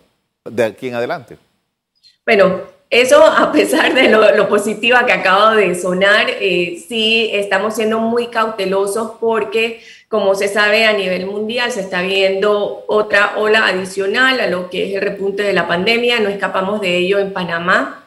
de 0.45 0.65
aquí 0.65 0.89
en 0.89 0.95
adelante? 0.95 1.39
Bueno, 2.27 2.61
eso 2.91 3.25
a 3.39 3.51
pesar 3.51 3.95
de 3.95 4.09
lo, 4.09 4.49
positiva 4.49 5.07
que 5.07 5.13
acabo 5.13 5.55
de 5.55 5.75
sonar, 5.75 6.27
eh, 6.29 6.83
sí 6.87 7.31
estamos 7.33 7.77
siendo 7.77 7.99
muy 7.99 8.27
cautelosos 8.27 9.13
porque, 9.21 9.81
como 10.09 10.35
se 10.35 10.49
sabe 10.49 10.85
a 10.85 10.93
nivel 10.93 11.27
mundial, 11.27 11.73
se 11.73 11.81
está 11.81 12.03
viendo 12.03 12.85
otra 12.89 13.35
ola 13.39 13.67
adicional 13.67 14.41
a 14.41 14.49
lo 14.49 14.69
que 14.69 14.91
es 14.91 14.97
el 14.97 15.03
repunte 15.03 15.43
de 15.43 15.55
la 15.55 15.67
pandemia. 15.67 16.21
No 16.21 16.29
escapamos 16.29 16.81
de 16.83 16.99
ello 16.99 17.19
en 17.19 17.33
Panamá 17.33 18.00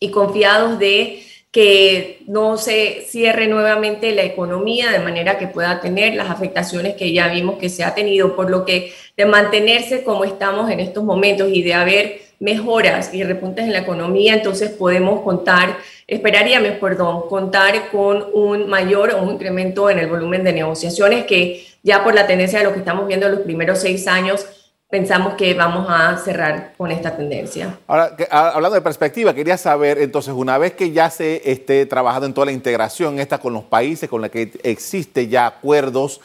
y 0.00 0.10
confiados 0.10 0.78
de 0.78 1.22
que 1.52 2.22
no 2.26 2.56
se 2.56 3.04
cierre 3.08 3.48
nuevamente 3.48 4.12
la 4.12 4.22
economía 4.22 4.90
de 4.90 5.00
manera 5.00 5.36
que 5.36 5.48
pueda 5.48 5.80
tener 5.80 6.14
las 6.14 6.30
afectaciones 6.30 6.94
que 6.94 7.12
ya 7.12 7.28
vimos 7.28 7.58
que 7.58 7.68
se 7.68 7.82
ha 7.82 7.94
tenido, 7.94 8.36
por 8.36 8.50
lo 8.50 8.64
que 8.64 8.92
de 9.16 9.26
mantenerse 9.26 10.04
como 10.04 10.24
estamos 10.24 10.70
en 10.70 10.80
estos 10.80 11.02
momentos 11.02 11.50
y 11.52 11.62
de 11.62 11.74
haber 11.74 12.20
mejoras 12.38 13.12
y 13.12 13.22
repuntes 13.22 13.66
en 13.66 13.72
la 13.72 13.80
economía, 13.80 14.32
entonces 14.32 14.70
podemos 14.70 15.20
contar, 15.20 15.76
esperaríamos, 16.06 16.78
perdón, 16.80 17.28
contar 17.28 17.90
con 17.90 18.26
un 18.32 18.68
mayor 18.68 19.10
o 19.10 19.22
un 19.22 19.32
incremento 19.32 19.90
en 19.90 19.98
el 19.98 20.06
volumen 20.06 20.44
de 20.44 20.52
negociaciones 20.52 21.26
que 21.26 21.66
ya 21.82 22.02
por 22.04 22.14
la 22.14 22.26
tendencia 22.26 22.60
de 22.60 22.64
lo 22.64 22.72
que 22.72 22.78
estamos 22.78 23.06
viendo 23.06 23.26
en 23.26 23.32
los 23.32 23.42
primeros 23.42 23.80
seis 23.80 24.06
años 24.06 24.46
pensamos 24.90 25.34
que 25.34 25.54
vamos 25.54 25.86
a 25.88 26.18
cerrar 26.18 26.72
con 26.76 26.90
esta 26.90 27.16
tendencia. 27.16 27.78
Ahora, 27.86 28.16
hablando 28.30 28.74
de 28.74 28.80
perspectiva, 28.80 29.32
quería 29.32 29.56
saber, 29.56 29.98
entonces, 29.98 30.34
una 30.34 30.58
vez 30.58 30.72
que 30.72 30.90
ya 30.90 31.08
se 31.08 31.48
esté 31.50 31.86
trabajando 31.86 32.26
en 32.26 32.34
toda 32.34 32.46
la 32.46 32.52
integración 32.52 33.20
esta 33.20 33.38
con 33.38 33.52
los 33.52 33.62
países 33.62 34.08
con 34.08 34.20
los 34.20 34.30
que 34.30 34.50
existe 34.64 35.28
ya 35.28 35.46
acuerdos, 35.46 36.20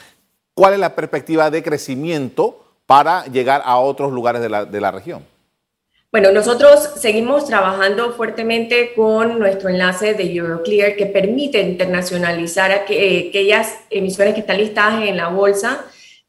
¿cuál 0.54 0.74
es 0.74 0.80
la 0.80 0.94
perspectiva 0.96 1.50
de 1.50 1.62
crecimiento 1.62 2.64
para 2.86 3.24
llegar 3.26 3.62
a 3.64 3.78
otros 3.78 4.12
lugares 4.12 4.42
de 4.42 4.48
la, 4.48 4.64
de 4.64 4.80
la 4.80 4.90
región? 4.90 5.24
Bueno, 6.10 6.32
nosotros 6.32 6.92
seguimos 6.96 7.46
trabajando 7.46 8.12
fuertemente 8.14 8.94
con 8.94 9.38
nuestro 9.38 9.68
enlace 9.68 10.14
de 10.14 10.34
Euroclear 10.34 10.96
que 10.96 11.06
permite 11.06 11.60
internacionalizar 11.60 12.72
aquellas 12.72 13.74
emisiones 13.90 14.34
que 14.34 14.40
están 14.40 14.56
listadas 14.56 15.02
en 15.02 15.16
la 15.16 15.28
bolsa 15.28 15.84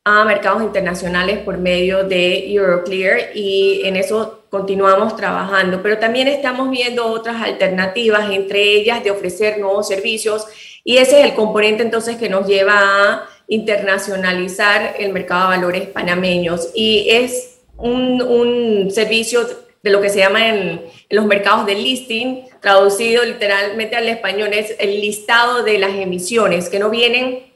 a 0.08 0.24
mercados 0.24 0.64
internacionales 0.64 1.40
por 1.40 1.58
medio 1.58 2.06
de 2.06 2.50
Euroclear 2.54 3.36
y 3.36 3.82
en 3.84 3.98
eso 3.98 4.44
continuamos 4.50 5.18
trabajando, 5.18 5.84
pero 5.84 5.98
también 5.98 6.30
estamos 6.30 6.70
viendo 6.70 7.06
otras 7.08 7.44
alternativas, 7.44 8.32
entre 8.32 8.62
ellas 8.62 9.04
de 9.04 9.12
ofrecer 9.12 9.60
nuevos 9.60 9.86
servicios. 9.86 10.46
Y 10.86 10.98
ese 10.98 11.20
es 11.20 11.26
el 11.26 11.34
componente 11.34 11.84
entonces 11.84 12.16
que 12.16 12.30
nos 12.30 12.48
lleva 12.48 12.76
a 12.78 13.30
internacionalizar 13.50 14.96
el 14.98 15.12
mercado 15.12 15.52
de 15.52 15.58
valores 15.58 15.88
panameños. 15.88 16.70
Y 16.74 17.08
es 17.10 17.60
un, 17.76 18.90
servicio 18.90 19.42
de 19.84 19.90
lo 19.90 20.00
que 20.00 20.10
se 20.10 20.20
llama 20.20 20.48
en, 20.48 20.58
en, 21.10 21.18
los 21.18 21.26
mercados 21.26 21.66
de 21.66 21.76
listing, 21.76 22.46
traducido 22.62 23.26
literalmente 23.26 23.98
al 23.98 24.08
español, 24.08 24.54
es 24.54 24.74
el 24.80 25.02
listado 25.02 25.64
de 25.64 25.78
las 25.78 25.94
emisiones 25.96 26.70
que 26.70 26.80
no 26.80 26.90
vienen 26.90 27.47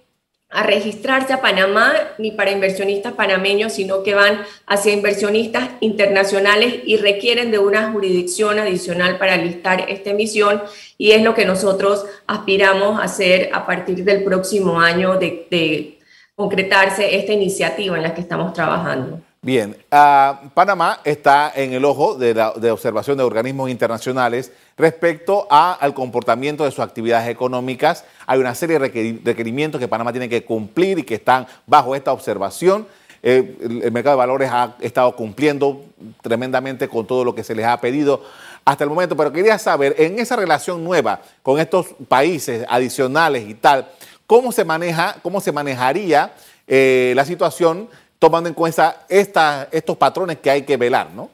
a 0.51 0.63
registrarse 0.63 1.31
a 1.31 1.41
Panamá 1.41 1.93
ni 2.17 2.31
para 2.31 2.51
inversionistas 2.51 3.13
panameños, 3.13 3.73
sino 3.73 4.03
que 4.03 4.13
van 4.13 4.41
hacia 4.67 4.93
inversionistas 4.93 5.69
internacionales 5.79 6.75
y 6.85 6.97
requieren 6.97 7.51
de 7.51 7.59
una 7.59 7.91
jurisdicción 7.91 8.59
adicional 8.59 9.17
para 9.17 9.37
listar 9.37 9.85
esta 9.89 10.09
emisión 10.09 10.61
y 10.97 11.11
es 11.11 11.23
lo 11.23 11.33
que 11.33 11.45
nosotros 11.45 12.05
aspiramos 12.27 12.99
a 12.99 13.03
hacer 13.03 13.49
a 13.53 13.65
partir 13.65 14.03
del 14.03 14.23
próximo 14.23 14.79
año 14.79 15.17
de, 15.17 15.97
concretarse 16.35 17.17
esta 17.17 17.33
iniciativa 17.33 17.95
en 17.97 18.03
la 18.03 18.15
que 18.15 18.21
estamos 18.21 18.51
trabajando. 18.53 19.21
Bien, 19.43 19.75
uh, 19.91 20.49
Panamá 20.53 20.99
está 21.03 21.51
en 21.55 21.73
el 21.73 21.83
ojo 21.83 22.13
de, 22.13 22.35
la, 22.35 22.51
observación 22.51 23.17
de 23.17 23.23
organismos 23.23 23.71
internacionales 23.71 24.51
respecto 24.77 25.47
al 25.49 25.95
comportamiento 25.95 26.63
de 26.63 26.69
sus 26.69 26.81
actividades 26.81 27.27
económicas. 27.27 28.05
Hay 28.27 28.39
una 28.39 28.53
serie 28.53 28.77
de 28.77 29.19
requerimientos 29.23 29.81
que 29.81 29.87
Panamá 29.87 30.11
tiene 30.11 30.29
que 30.29 30.45
cumplir 30.45 30.99
y 30.99 31.03
que 31.03 31.15
están 31.15 31.47
bajo 31.65 31.95
esta 31.95 32.11
observación. 32.13 32.85
Eh, 33.23 33.57
el, 33.61 33.91
mercado 33.91 34.15
de 34.15 34.19
valores 34.19 34.51
ha 34.51 34.75
estado 34.79 35.15
cumpliendo 35.15 35.85
tremendamente 36.21 36.87
con 36.87 37.07
todo 37.07 37.25
lo 37.25 37.33
que 37.33 37.43
se 37.43 37.55
les 37.55 37.65
ha 37.65 37.81
pedido 37.81 38.23
hasta 38.63 38.83
el 38.83 38.91
momento, 38.91 39.17
pero 39.17 39.31
quería 39.31 39.57
saber, 39.57 39.95
en 39.97 40.19
esa 40.19 40.35
relación 40.35 40.83
nueva 40.83 41.19
con 41.41 41.59
estos 41.59 41.87
países 42.07 42.63
adicionales 42.69 43.49
y 43.49 43.55
tal, 43.55 43.89
¿cómo 44.27 44.51
se 44.51 44.65
maneja, 44.65 45.15
cómo 45.23 45.41
se 45.41 45.51
manejaría 45.51 46.31
eh, 46.67 47.13
la 47.15 47.25
situación 47.25 47.89
tomando 48.21 48.47
en 48.47 48.53
cuenta 48.53 49.07
estos 49.09 49.97
patrones 49.97 50.37
que 50.37 50.51
hay 50.51 50.61
que 50.61 50.77
velar, 50.77 51.09
¿no? 51.09 51.31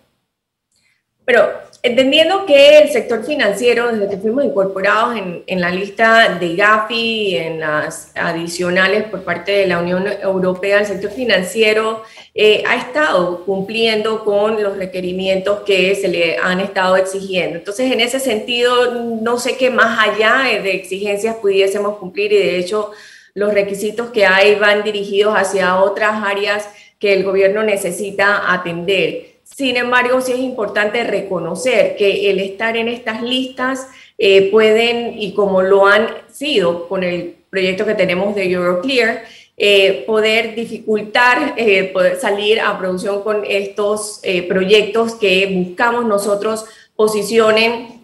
Pero 1.26 1.45
entendiendo 1.84 2.45
que 2.45 2.78
el 2.78 2.89
sector 2.91 3.26
financiero, 3.26 3.91
desde 3.91 4.10
que 4.10 4.15
fuimos 4.15 4.45
incorporados 4.45 5.17
en, 5.45 5.60
la 5.60 5.69
lista 5.69 6.38
de 6.39 6.56
GAFI 6.56 6.95
y 6.95 7.36
en 7.36 7.60
las 7.60 8.13
adicionales 8.15 9.04
por 9.04 9.23
parte 9.23 9.52
de 9.52 9.67
la 9.67 9.80
Unión 9.80 10.08
Europea, 10.08 10.80
el 10.80 10.86
sector 10.86 11.12
financiero 11.12 12.04
eh, 12.34 12.63
ha 12.65 12.78
estado 12.78 13.43
cumpliendo 13.43 14.23
con 14.23 14.63
los 14.63 14.78
requerimientos 14.78 15.63
que 15.65 15.93
se 15.95 16.08
le 16.08 16.38
han 16.38 16.62
estado 16.62 16.95
exigiendo. 16.95 17.58
Entonces, 17.58 17.91
en 17.91 18.00
ese 18.00 18.21
sentido, 18.21 18.93
no 19.21 19.38
sé 19.38 19.58
qué 19.58 19.69
más 19.69 20.00
allá 20.00 20.62
de 20.63 20.71
exigencias 20.71 21.36
pudiésemos 21.36 21.97
cumplir 21.97 22.32
y 22.32 22.38
de 22.38 22.60
hecho 22.60 22.91
los 23.38 23.54
requisitos 23.54 24.10
que 24.10 24.26
hay 24.26 24.56
van 24.56 24.84
dirigidos 24.84 25.36
hacia 25.36 25.80
otras 25.80 26.23
áreas 26.26 26.67
que 26.97 27.13
el 27.13 27.23
gobierno 27.23 27.62
necesita 27.62 28.52
atender. 28.52 29.38
Sin 29.43 29.78
embargo, 29.78 30.21
sí 30.21 30.32
es 30.32 30.39
importante 30.39 31.04
reconocer 31.04 31.95
que 31.97 32.32
el 32.32 32.39
estar 32.39 32.76
en 32.76 32.88
estas 32.88 33.21
listas 33.21 33.89
eh, 34.17 34.50
pueden, 34.50 35.21
y 35.21 35.34
como 35.34 35.62
lo 35.62 35.86
han 35.86 36.08
sido 36.32 36.88
con 36.88 37.04
el 37.04 37.36
proyecto 37.52 37.86
que 37.86 37.93
tenemos 37.93 38.34
de 38.34 38.52
Euroclear, 38.52 39.23
eh, 39.56 40.04
poder 40.08 40.56
dificultar 40.56 41.54
eh, 41.58 41.91
poder 41.93 42.19
salir 42.19 42.60
a 42.60 42.76
producción 42.80 43.21
con 43.21 43.43
estos 43.47 44.19
proyectos 44.47 45.13
que 45.13 45.63
buscamos 45.63 46.06
nosotros 46.06 46.65
posicionen 46.95 47.96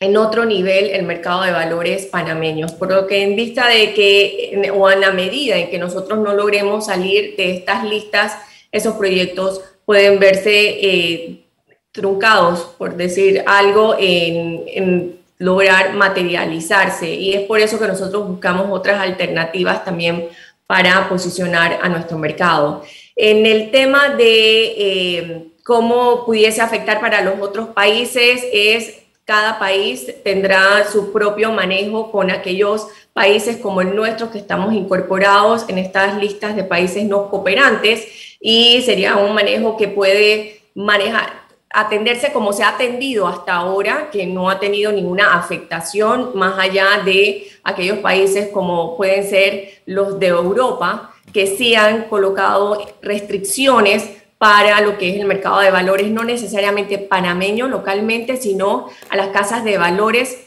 en 0.00 0.16
otro 0.16 0.46
nivel 0.46 0.86
el 0.86 1.02
mercado 1.02 1.42
de 1.42 1.52
valores 1.52 2.06
panameños, 2.06 2.72
por 2.72 2.90
lo 2.90 3.06
que 3.06 3.22
en 3.22 3.36
vista 3.36 3.68
de 3.68 3.92
que, 3.92 4.72
o 4.74 4.86
a 4.86 4.96
la 4.96 5.12
medida 5.12 5.58
en 5.58 5.68
que 5.68 5.78
nosotros 5.78 6.18
no 6.18 6.32
logremos 6.32 6.86
salir 6.86 7.36
de 7.36 7.54
estas 7.54 7.84
listas, 7.84 8.34
esos 8.72 8.94
proyectos 8.94 9.60
pueden 9.84 10.18
verse 10.18 10.52
eh, 10.52 11.44
truncados, 11.92 12.60
por 12.78 12.96
decir 12.96 13.44
algo, 13.46 13.94
en, 13.98 15.18
lograr 15.36 15.94
materializarse. 15.94 17.14
Y 17.14 17.32
es 17.32 17.42
por 17.46 17.60
eso 17.60 17.78
que 17.78 17.86
nosotros 17.86 18.28
buscamos 18.28 18.66
otras 18.70 19.00
alternativas 19.00 19.84
también 19.86 20.28
para 20.66 21.08
posicionar 21.08 21.78
a 21.82 21.88
nuestro 21.88 22.18
mercado. 22.18 22.82
En 23.16 23.46
el 23.46 23.70
tema 23.70 24.10
de 24.10 24.74
eh, 24.76 25.46
cómo 25.64 26.26
pudiese 26.26 26.60
afectar 26.60 27.00
para 27.00 27.22
los 27.22 27.40
otros 27.40 27.68
países, 27.68 28.44
es 28.52 28.99
cada 29.30 29.60
país 29.60 30.12
tendrá 30.24 30.84
su 30.90 31.12
propio 31.12 31.52
manejo 31.52 32.10
con 32.10 32.32
aquellos 32.32 32.88
países 33.12 33.58
como 33.58 33.80
el 33.80 33.94
nuestro 33.94 34.28
que 34.28 34.38
estamos 34.38 34.74
incorporados 34.74 35.66
en 35.68 35.78
estas 35.78 36.16
listas 36.16 36.56
de 36.56 36.64
países 36.64 37.04
no 37.04 37.30
cooperantes 37.30 38.08
y 38.40 38.82
sería 38.82 39.14
un 39.18 39.32
manejo 39.32 39.76
que 39.76 39.86
puede 39.86 40.62
manejar, 40.74 41.44
atenderse 41.72 42.32
como 42.32 42.52
se 42.52 42.64
ha 42.64 42.70
atendido 42.70 43.28
hasta 43.28 43.54
ahora, 43.54 44.10
que 44.10 44.26
no 44.26 44.50
ha 44.50 44.58
tenido 44.58 44.90
ninguna 44.90 45.34
afectación 45.38 46.32
más 46.34 46.58
allá 46.58 47.00
de 47.04 47.46
aquellos 47.62 47.98
países 47.98 48.48
como 48.48 48.96
pueden 48.96 49.30
ser 49.30 49.80
los 49.86 50.18
de 50.18 50.26
Europa, 50.26 51.14
que 51.32 51.46
sí 51.46 51.76
han 51.76 52.08
colocado 52.08 52.84
restricciones 53.00 54.10
para 54.40 54.80
lo 54.80 54.96
que 54.96 55.10
es 55.10 55.20
el 55.20 55.26
mercado 55.26 55.60
de 55.60 55.70
valores, 55.70 56.10
no 56.10 56.24
necesariamente 56.24 56.96
panameño 56.96 57.68
localmente, 57.68 58.38
sino 58.38 58.88
a 59.10 59.16
las 59.16 59.28
casas 59.28 59.64
de 59.64 59.76
valores 59.76 60.46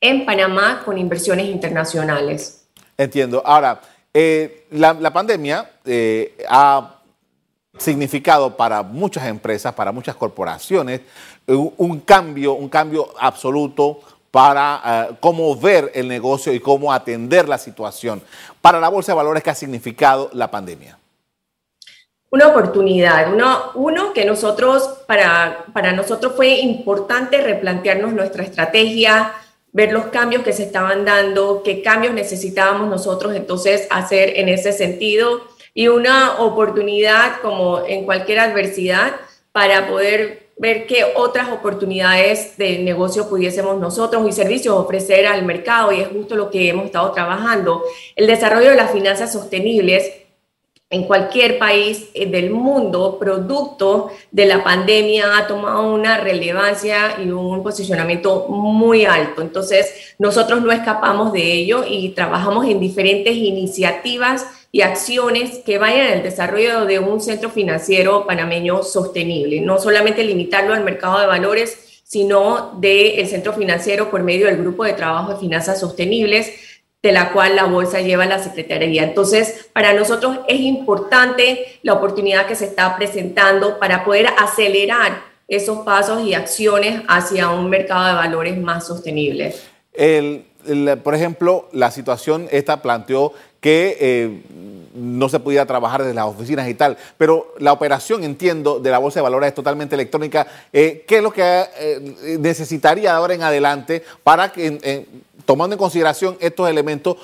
en 0.00 0.24
Panamá 0.24 0.82
con 0.84 0.96
inversiones 0.96 1.46
internacionales. 1.46 2.68
Entiendo. 2.96 3.42
Ahora, 3.44 3.80
eh, 4.14 4.68
la, 4.70 5.12
pandemia 5.12 5.72
eh, 5.84 6.36
ha 6.48 7.00
significado 7.76 8.56
para 8.56 8.84
muchas 8.84 9.26
empresas, 9.26 9.74
para 9.74 9.90
muchas 9.90 10.14
corporaciones, 10.14 11.00
un, 11.48 11.98
cambio, 12.02 12.52
un 12.52 12.68
cambio 12.68 13.12
absoluto 13.18 14.02
para 14.30 15.08
eh, 15.10 15.16
cómo 15.18 15.56
ver 15.56 15.90
el 15.96 16.06
negocio 16.06 16.52
y 16.52 16.60
cómo 16.60 16.92
atender 16.92 17.48
la 17.48 17.58
situación. 17.58 18.22
Para 18.60 18.78
la 18.78 18.88
Bolsa 18.88 19.10
de 19.10 19.16
Valores, 19.16 19.42
¿qué 19.42 19.50
ha 19.50 19.54
significado 19.56 20.30
la 20.32 20.48
pandemia? 20.48 20.99
Una 22.30 22.46
oportunidad, 22.46 23.32
uno, 23.32 23.72
uno 23.74 24.12
que 24.12 24.24
nosotros, 24.24 24.88
para, 25.06 25.64
para 25.72 25.92
nosotros 25.92 26.34
fue 26.36 26.60
importante 26.60 27.38
replantearnos 27.38 28.12
nuestra 28.12 28.44
estrategia, 28.44 29.32
ver 29.72 29.92
los 29.92 30.06
cambios 30.06 30.44
que 30.44 30.52
se 30.52 30.62
estaban 30.62 31.04
dando, 31.04 31.62
qué 31.64 31.82
cambios 31.82 32.14
necesitábamos 32.14 32.88
nosotros 32.88 33.34
entonces 33.34 33.88
hacer 33.90 34.38
en 34.38 34.48
ese 34.48 34.72
sentido 34.72 35.40
y 35.74 35.88
una 35.88 36.40
oportunidad 36.40 37.40
como 37.40 37.84
en 37.86 38.04
cualquier 38.04 38.40
adversidad 38.40 39.12
para 39.52 39.88
poder 39.88 40.50
ver 40.56 40.86
qué 40.86 41.06
otras 41.16 41.50
oportunidades 41.50 42.56
de 42.58 42.78
negocio 42.80 43.28
pudiésemos 43.28 43.78
nosotros 43.80 44.28
y 44.28 44.32
servicios 44.32 44.76
ofrecer 44.76 45.26
al 45.26 45.44
mercado 45.44 45.90
y 45.90 46.00
es 46.00 46.08
justo 46.08 46.36
lo 46.36 46.50
que 46.50 46.68
hemos 46.68 46.84
estado 46.84 47.10
trabajando. 47.12 47.82
El 48.14 48.26
desarrollo 48.26 48.70
de 48.70 48.76
las 48.76 48.92
finanzas 48.92 49.32
sostenibles 49.32 50.12
en 50.90 51.04
cualquier 51.04 51.56
país 51.56 52.08
eh, 52.14 52.26
del 52.26 52.50
mundo, 52.50 53.16
producto 53.18 54.10
de 54.32 54.46
la 54.46 54.64
pandemia, 54.64 55.38
ha 55.38 55.46
tomado 55.46 55.94
una 55.94 56.18
relevancia 56.18 57.16
y 57.24 57.30
un 57.30 57.62
posicionamiento 57.62 58.48
muy 58.48 59.04
alto. 59.04 59.40
Entonces, 59.40 60.14
nosotros 60.18 60.62
no 60.62 60.72
escapamos 60.72 61.32
de 61.32 61.52
ello 61.52 61.84
y 61.88 62.08
trabajamos 62.10 62.66
en 62.66 62.80
diferentes 62.80 63.36
iniciativas 63.36 64.44
y 64.72 64.82
acciones 64.82 65.58
que 65.64 65.78
vayan 65.78 66.12
al 66.12 66.22
desarrollo 66.24 66.84
de 66.84 66.98
un 66.98 67.20
centro 67.20 67.50
financiero 67.50 68.26
panameño 68.26 68.82
sostenible, 68.82 69.60
no 69.60 69.78
solamente 69.78 70.24
limitarlo 70.24 70.74
al 70.74 70.84
mercado 70.84 71.20
de 71.20 71.26
valores, 71.26 72.02
sino 72.04 72.72
del 72.80 73.24
centro 73.28 73.52
financiero 73.52 74.10
por 74.10 74.24
medio 74.24 74.46
del 74.46 74.56
grupo 74.56 74.82
de 74.82 74.94
trabajo 74.94 75.34
de 75.34 75.38
finanzas 75.38 75.78
sostenibles 75.78 76.52
de 77.02 77.12
la 77.12 77.32
cual 77.32 77.56
la 77.56 77.64
bolsa 77.64 78.00
lleva 78.00 78.26
la 78.26 78.42
Secretaría. 78.42 79.02
Entonces, 79.02 79.68
para 79.72 79.94
nosotros 79.94 80.40
es 80.48 80.60
importante 80.60 81.78
la 81.82 81.94
oportunidad 81.94 82.46
que 82.46 82.54
se 82.54 82.66
está 82.66 82.96
presentando 82.96 83.78
para 83.78 84.04
poder 84.04 84.28
acelerar 84.38 85.22
esos 85.48 85.78
pasos 85.80 86.22
y 86.22 86.34
acciones 86.34 87.02
hacia 87.08 87.50
un 87.50 87.68
mercado 87.68 88.06
de 88.06 88.12
valores 88.12 88.58
más 88.58 88.86
sostenible. 88.86 89.54
por 91.02 91.14
ejemplo, 91.14 91.68
la 91.72 91.90
situación 91.90 92.46
esta 92.50 92.82
planteó 92.82 93.32
que 93.60 93.96
eh, 94.00 94.42
no 94.94 95.28
se 95.28 95.40
pudiera 95.40 95.66
trabajar 95.66 96.02
desde 96.02 96.14
las 96.14 96.26
oficinas 96.26 96.68
y 96.68 96.74
tal, 96.74 96.96
pero 97.18 97.54
la 97.58 97.72
operación, 97.72 98.24
entiendo, 98.24 98.78
de 98.78 98.90
la 98.90 98.98
Bolsa 98.98 99.20
de 99.20 99.24
Valores 99.24 99.48
es 99.48 99.54
totalmente 99.54 99.94
electrónica. 99.94 100.46
Eh, 100.72 101.04
¿Qué 101.06 101.16
es 101.16 101.22
lo 101.22 101.32
que 101.32 101.42
eh, 101.42 102.38
necesitaría 102.38 103.10
de 103.10 103.16
ahora 103.16 103.34
en 103.34 103.42
adelante 103.42 104.02
para 104.22 104.52
que 104.52 105.06
tomando 105.50 105.74
en 105.74 105.80
consideración 105.80 106.36
estos 106.38 106.70
elementos, 106.70 107.16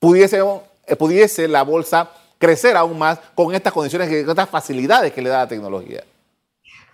pudiese, 0.00 0.40
eh, 0.84 0.96
pudiese 0.96 1.46
la 1.46 1.62
bolsa 1.62 2.10
crecer 2.36 2.76
aún 2.76 2.98
más 2.98 3.20
con 3.36 3.54
estas 3.54 3.72
condiciones, 3.72 4.08
con 4.08 4.30
estas 4.30 4.48
facilidades 4.48 5.12
que 5.12 5.22
le 5.22 5.28
da 5.28 5.38
la 5.38 5.46
tecnología. 5.46 6.02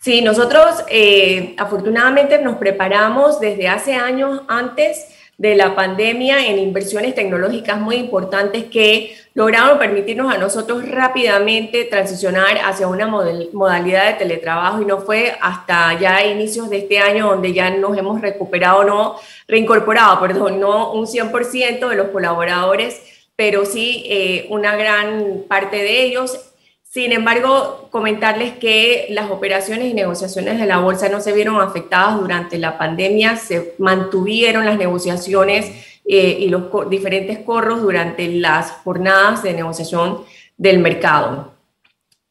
Sí, 0.01 0.21
nosotros 0.21 0.85
eh, 0.89 1.55
afortunadamente 1.57 2.37
nos 2.37 2.59
preparamos 2.59 3.41
desde 3.41 3.67
hace 3.67 3.95
años 3.95 4.43
antes 4.47 5.07
de 5.39 5.55
la 5.55 5.75
pandemia 5.75 6.47
en 6.47 6.59
inversiones 6.59 7.15
tecnológicas 7.15 7.81
muy 7.81 7.97
importantes 7.97 8.65
que 8.65 9.17
lograron 9.35 9.79
permitirnos 9.79 10.33
a 10.33 10.39
nosotros 10.39 10.89
rápidamente 10.89 11.85
transicionar 11.85 12.59
hacia 12.65 12.87
una 12.87 13.09
modalidad 13.09 14.07
de 14.07 14.15
teletrabajo 14.15 14.81
y 14.81 14.85
no 14.85 14.99
fue 14.99 15.37
hasta 15.41 15.99
ya 15.99 16.25
inicios 16.25 16.71
de 16.71 16.79
este 16.79 16.99
año 16.99 17.29
donde 17.29 17.53
ya 17.53 17.71
nos 17.71 17.99
hemos 17.99 18.21
recuperado, 18.21 18.85
no 18.85 19.17
reincorporado, 19.49 20.21
perdón, 20.21 20.61
no 20.61 20.93
un 20.93 21.07
100% 21.07 21.89
de 21.89 21.97
los 21.97 22.09
colaboradores, 22.09 23.03
pero 23.35 23.67
sí 23.67 24.05
eh, 24.09 24.47
una 24.51 24.77
gran 24.77 25.43
parte 25.49 25.79
de 25.79 26.05
ellos. 26.05 26.39
Sin 26.83 27.11
embargo, 27.11 27.89
comentarles 27.91 28.53
que 28.53 29.07
las 29.11 29.29
operaciones 29.29 29.89
y 29.89 29.95
negociaciones 29.95 30.61
de 30.61 30.67
la 30.67 30.79
bolsa 30.79 31.09
no 31.09 31.21
se 31.21 31.33
vieron 31.33 31.61
afectadas 31.61 32.21
durante 32.21 32.57
la 32.57 32.79
pandemia, 32.79 33.37
se 33.37 33.75
mantuvieron 33.79 34.65
las 34.65 34.79
negociaciones 34.79 35.94
eh, 36.07 36.37
y 36.41 36.49
los 36.49 36.65
diferentes 36.91 37.39
corros 37.41 37.83
durante 37.83 38.29
las 38.29 38.71
jornadas 38.85 39.43
de 39.43 39.55
negociación 39.55 40.23
del 40.57 40.79
mercado. 40.79 41.53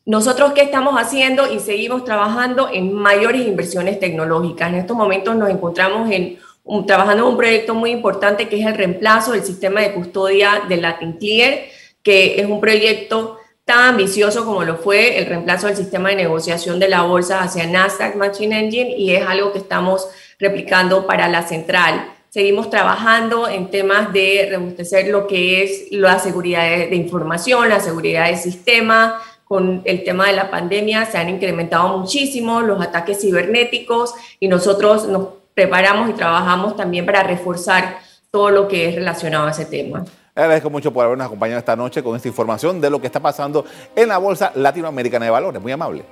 Nosotros, 0.06 0.52
¿qué 0.54 0.62
estamos 0.62 0.96
haciendo? 0.96 1.52
Y 1.52 1.60
seguimos 1.60 2.04
trabajando 2.04 2.70
en 2.72 2.94
mayores 2.94 3.48
inversiones 3.48 4.00
tecnológicas. 4.00 4.70
En 4.70 4.76
estos 4.76 4.98
momentos 4.98 5.36
nos 5.36 5.50
encontramos 5.50 6.12
en 6.12 6.40
trabajando 6.88 7.24
en 7.24 7.30
un 7.30 7.38
proyecto 7.38 7.76
muy 7.76 7.92
importante 7.92 8.48
que 8.48 8.60
es 8.60 8.66
el 8.66 8.76
reemplazo 8.76 9.34
del 9.34 9.44
sistema 9.44 9.82
de 9.82 9.94
custodia 9.94 10.64
de 10.68 10.78
Latin 10.78 11.14
Clear, 11.14 11.60
que 12.02 12.40
es 12.40 12.46
un 12.46 12.62
proyecto 12.62 13.38
tan 13.66 13.90
ambicioso 13.90 14.46
como 14.46 14.64
lo 14.64 14.78
fue 14.78 15.18
el 15.18 15.26
reemplazo 15.26 15.68
del 15.68 15.78
sistema 15.78 16.10
de 16.10 16.16
negociación 16.16 16.80
de 16.80 16.90
la 16.90 17.04
bolsa 17.04 17.42
hacia 17.42 17.66
Nasdaq 17.66 18.16
Machine 18.16 18.60
Engine 18.60 18.96
y 18.98 19.16
es 19.16 19.26
algo 19.26 19.52
que 19.52 19.60
estamos 19.60 20.08
replicando 20.40 21.08
para 21.08 21.28
la 21.30 21.44
central. 21.48 22.14
Seguimos 22.34 22.72
trabajando 22.72 23.48
en 23.48 23.70
temas 23.70 24.12
de 24.12 24.48
rebustecer 24.50 25.08
lo 25.10 25.28
que 25.28 25.64
es 25.64 25.92
la 25.92 26.18
seguridad 26.18 26.64
de, 26.64 26.96
información, 26.96 27.70
la 27.70 27.80
seguridad 27.80 28.26
del 28.26 28.38
sistema, 28.38 29.22
con 29.44 29.84
el 29.86 30.04
tema 30.04 30.26
de 30.26 30.34
la 30.34 30.50
pandemia 30.50 31.06
se 31.06 31.20
han 31.20 31.30
incrementado 31.30 31.96
muchísimo 31.96 32.62
los 32.62 32.82
ataques 32.82 33.22
cibernéticos 33.22 34.16
y 34.40 34.48
nosotros 34.48 35.08
nos 35.08 35.28
preparamos 35.54 36.10
y 36.10 36.14
trabajamos 36.14 36.76
también 36.76 37.06
para 37.06 37.22
reforzar 37.22 38.00
todo 38.32 38.50
lo 38.50 38.68
que 38.68 38.90
es 38.90 38.96
relacionado 38.96 39.46
a 39.46 39.52
ese 39.52 39.66
tema. 39.66 40.04
Agradezco 40.34 40.72
mucho 40.72 40.92
por 40.92 41.06
habernos 41.06 41.28
acompañado 41.28 41.60
esta 41.60 41.76
noche 41.76 42.02
con 42.02 42.16
esta 42.16 42.30
información 42.30 42.82
de 42.82 42.90
lo 42.90 43.00
que 43.00 43.06
está 43.06 43.20
pasando 43.20 43.64
en 43.96 44.08
la 44.08 44.18
Bolsa 44.18 44.52
Latinoamericana 44.56 45.26
de 45.26 45.30
Valores. 45.30 45.62
Muy 45.62 45.72
amable. 45.72 46.04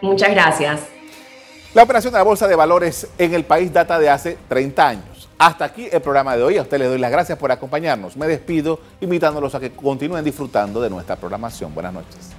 Muchas 0.00 0.30
gracias. 0.30 0.80
La 1.74 1.82
operación 1.82 2.14
de 2.14 2.20
la 2.20 2.24
Bolsa 2.24 2.48
de 2.48 2.56
Valores 2.56 3.06
en 3.18 3.34
el 3.34 3.44
país 3.44 3.70
data 3.70 3.98
de 3.98 4.08
hace 4.08 4.38
30 4.48 4.88
años. 4.88 5.11
Hasta 5.42 5.64
aquí 5.64 5.88
el 5.90 6.00
programa 6.00 6.36
de 6.36 6.44
hoy. 6.44 6.56
A 6.56 6.62
usted 6.62 6.78
le 6.78 6.84
doy 6.84 6.98
las 6.98 7.10
gracias 7.10 7.36
por 7.36 7.50
acompañarnos. 7.50 8.16
Me 8.16 8.28
despido 8.28 8.78
invitándolos 9.00 9.52
a 9.56 9.58
que 9.58 9.72
continúen 9.72 10.24
disfrutando 10.24 10.80
de 10.80 10.88
nuestra 10.88 11.16
programación. 11.16 11.74
Buenas 11.74 11.94
noches. 11.94 12.31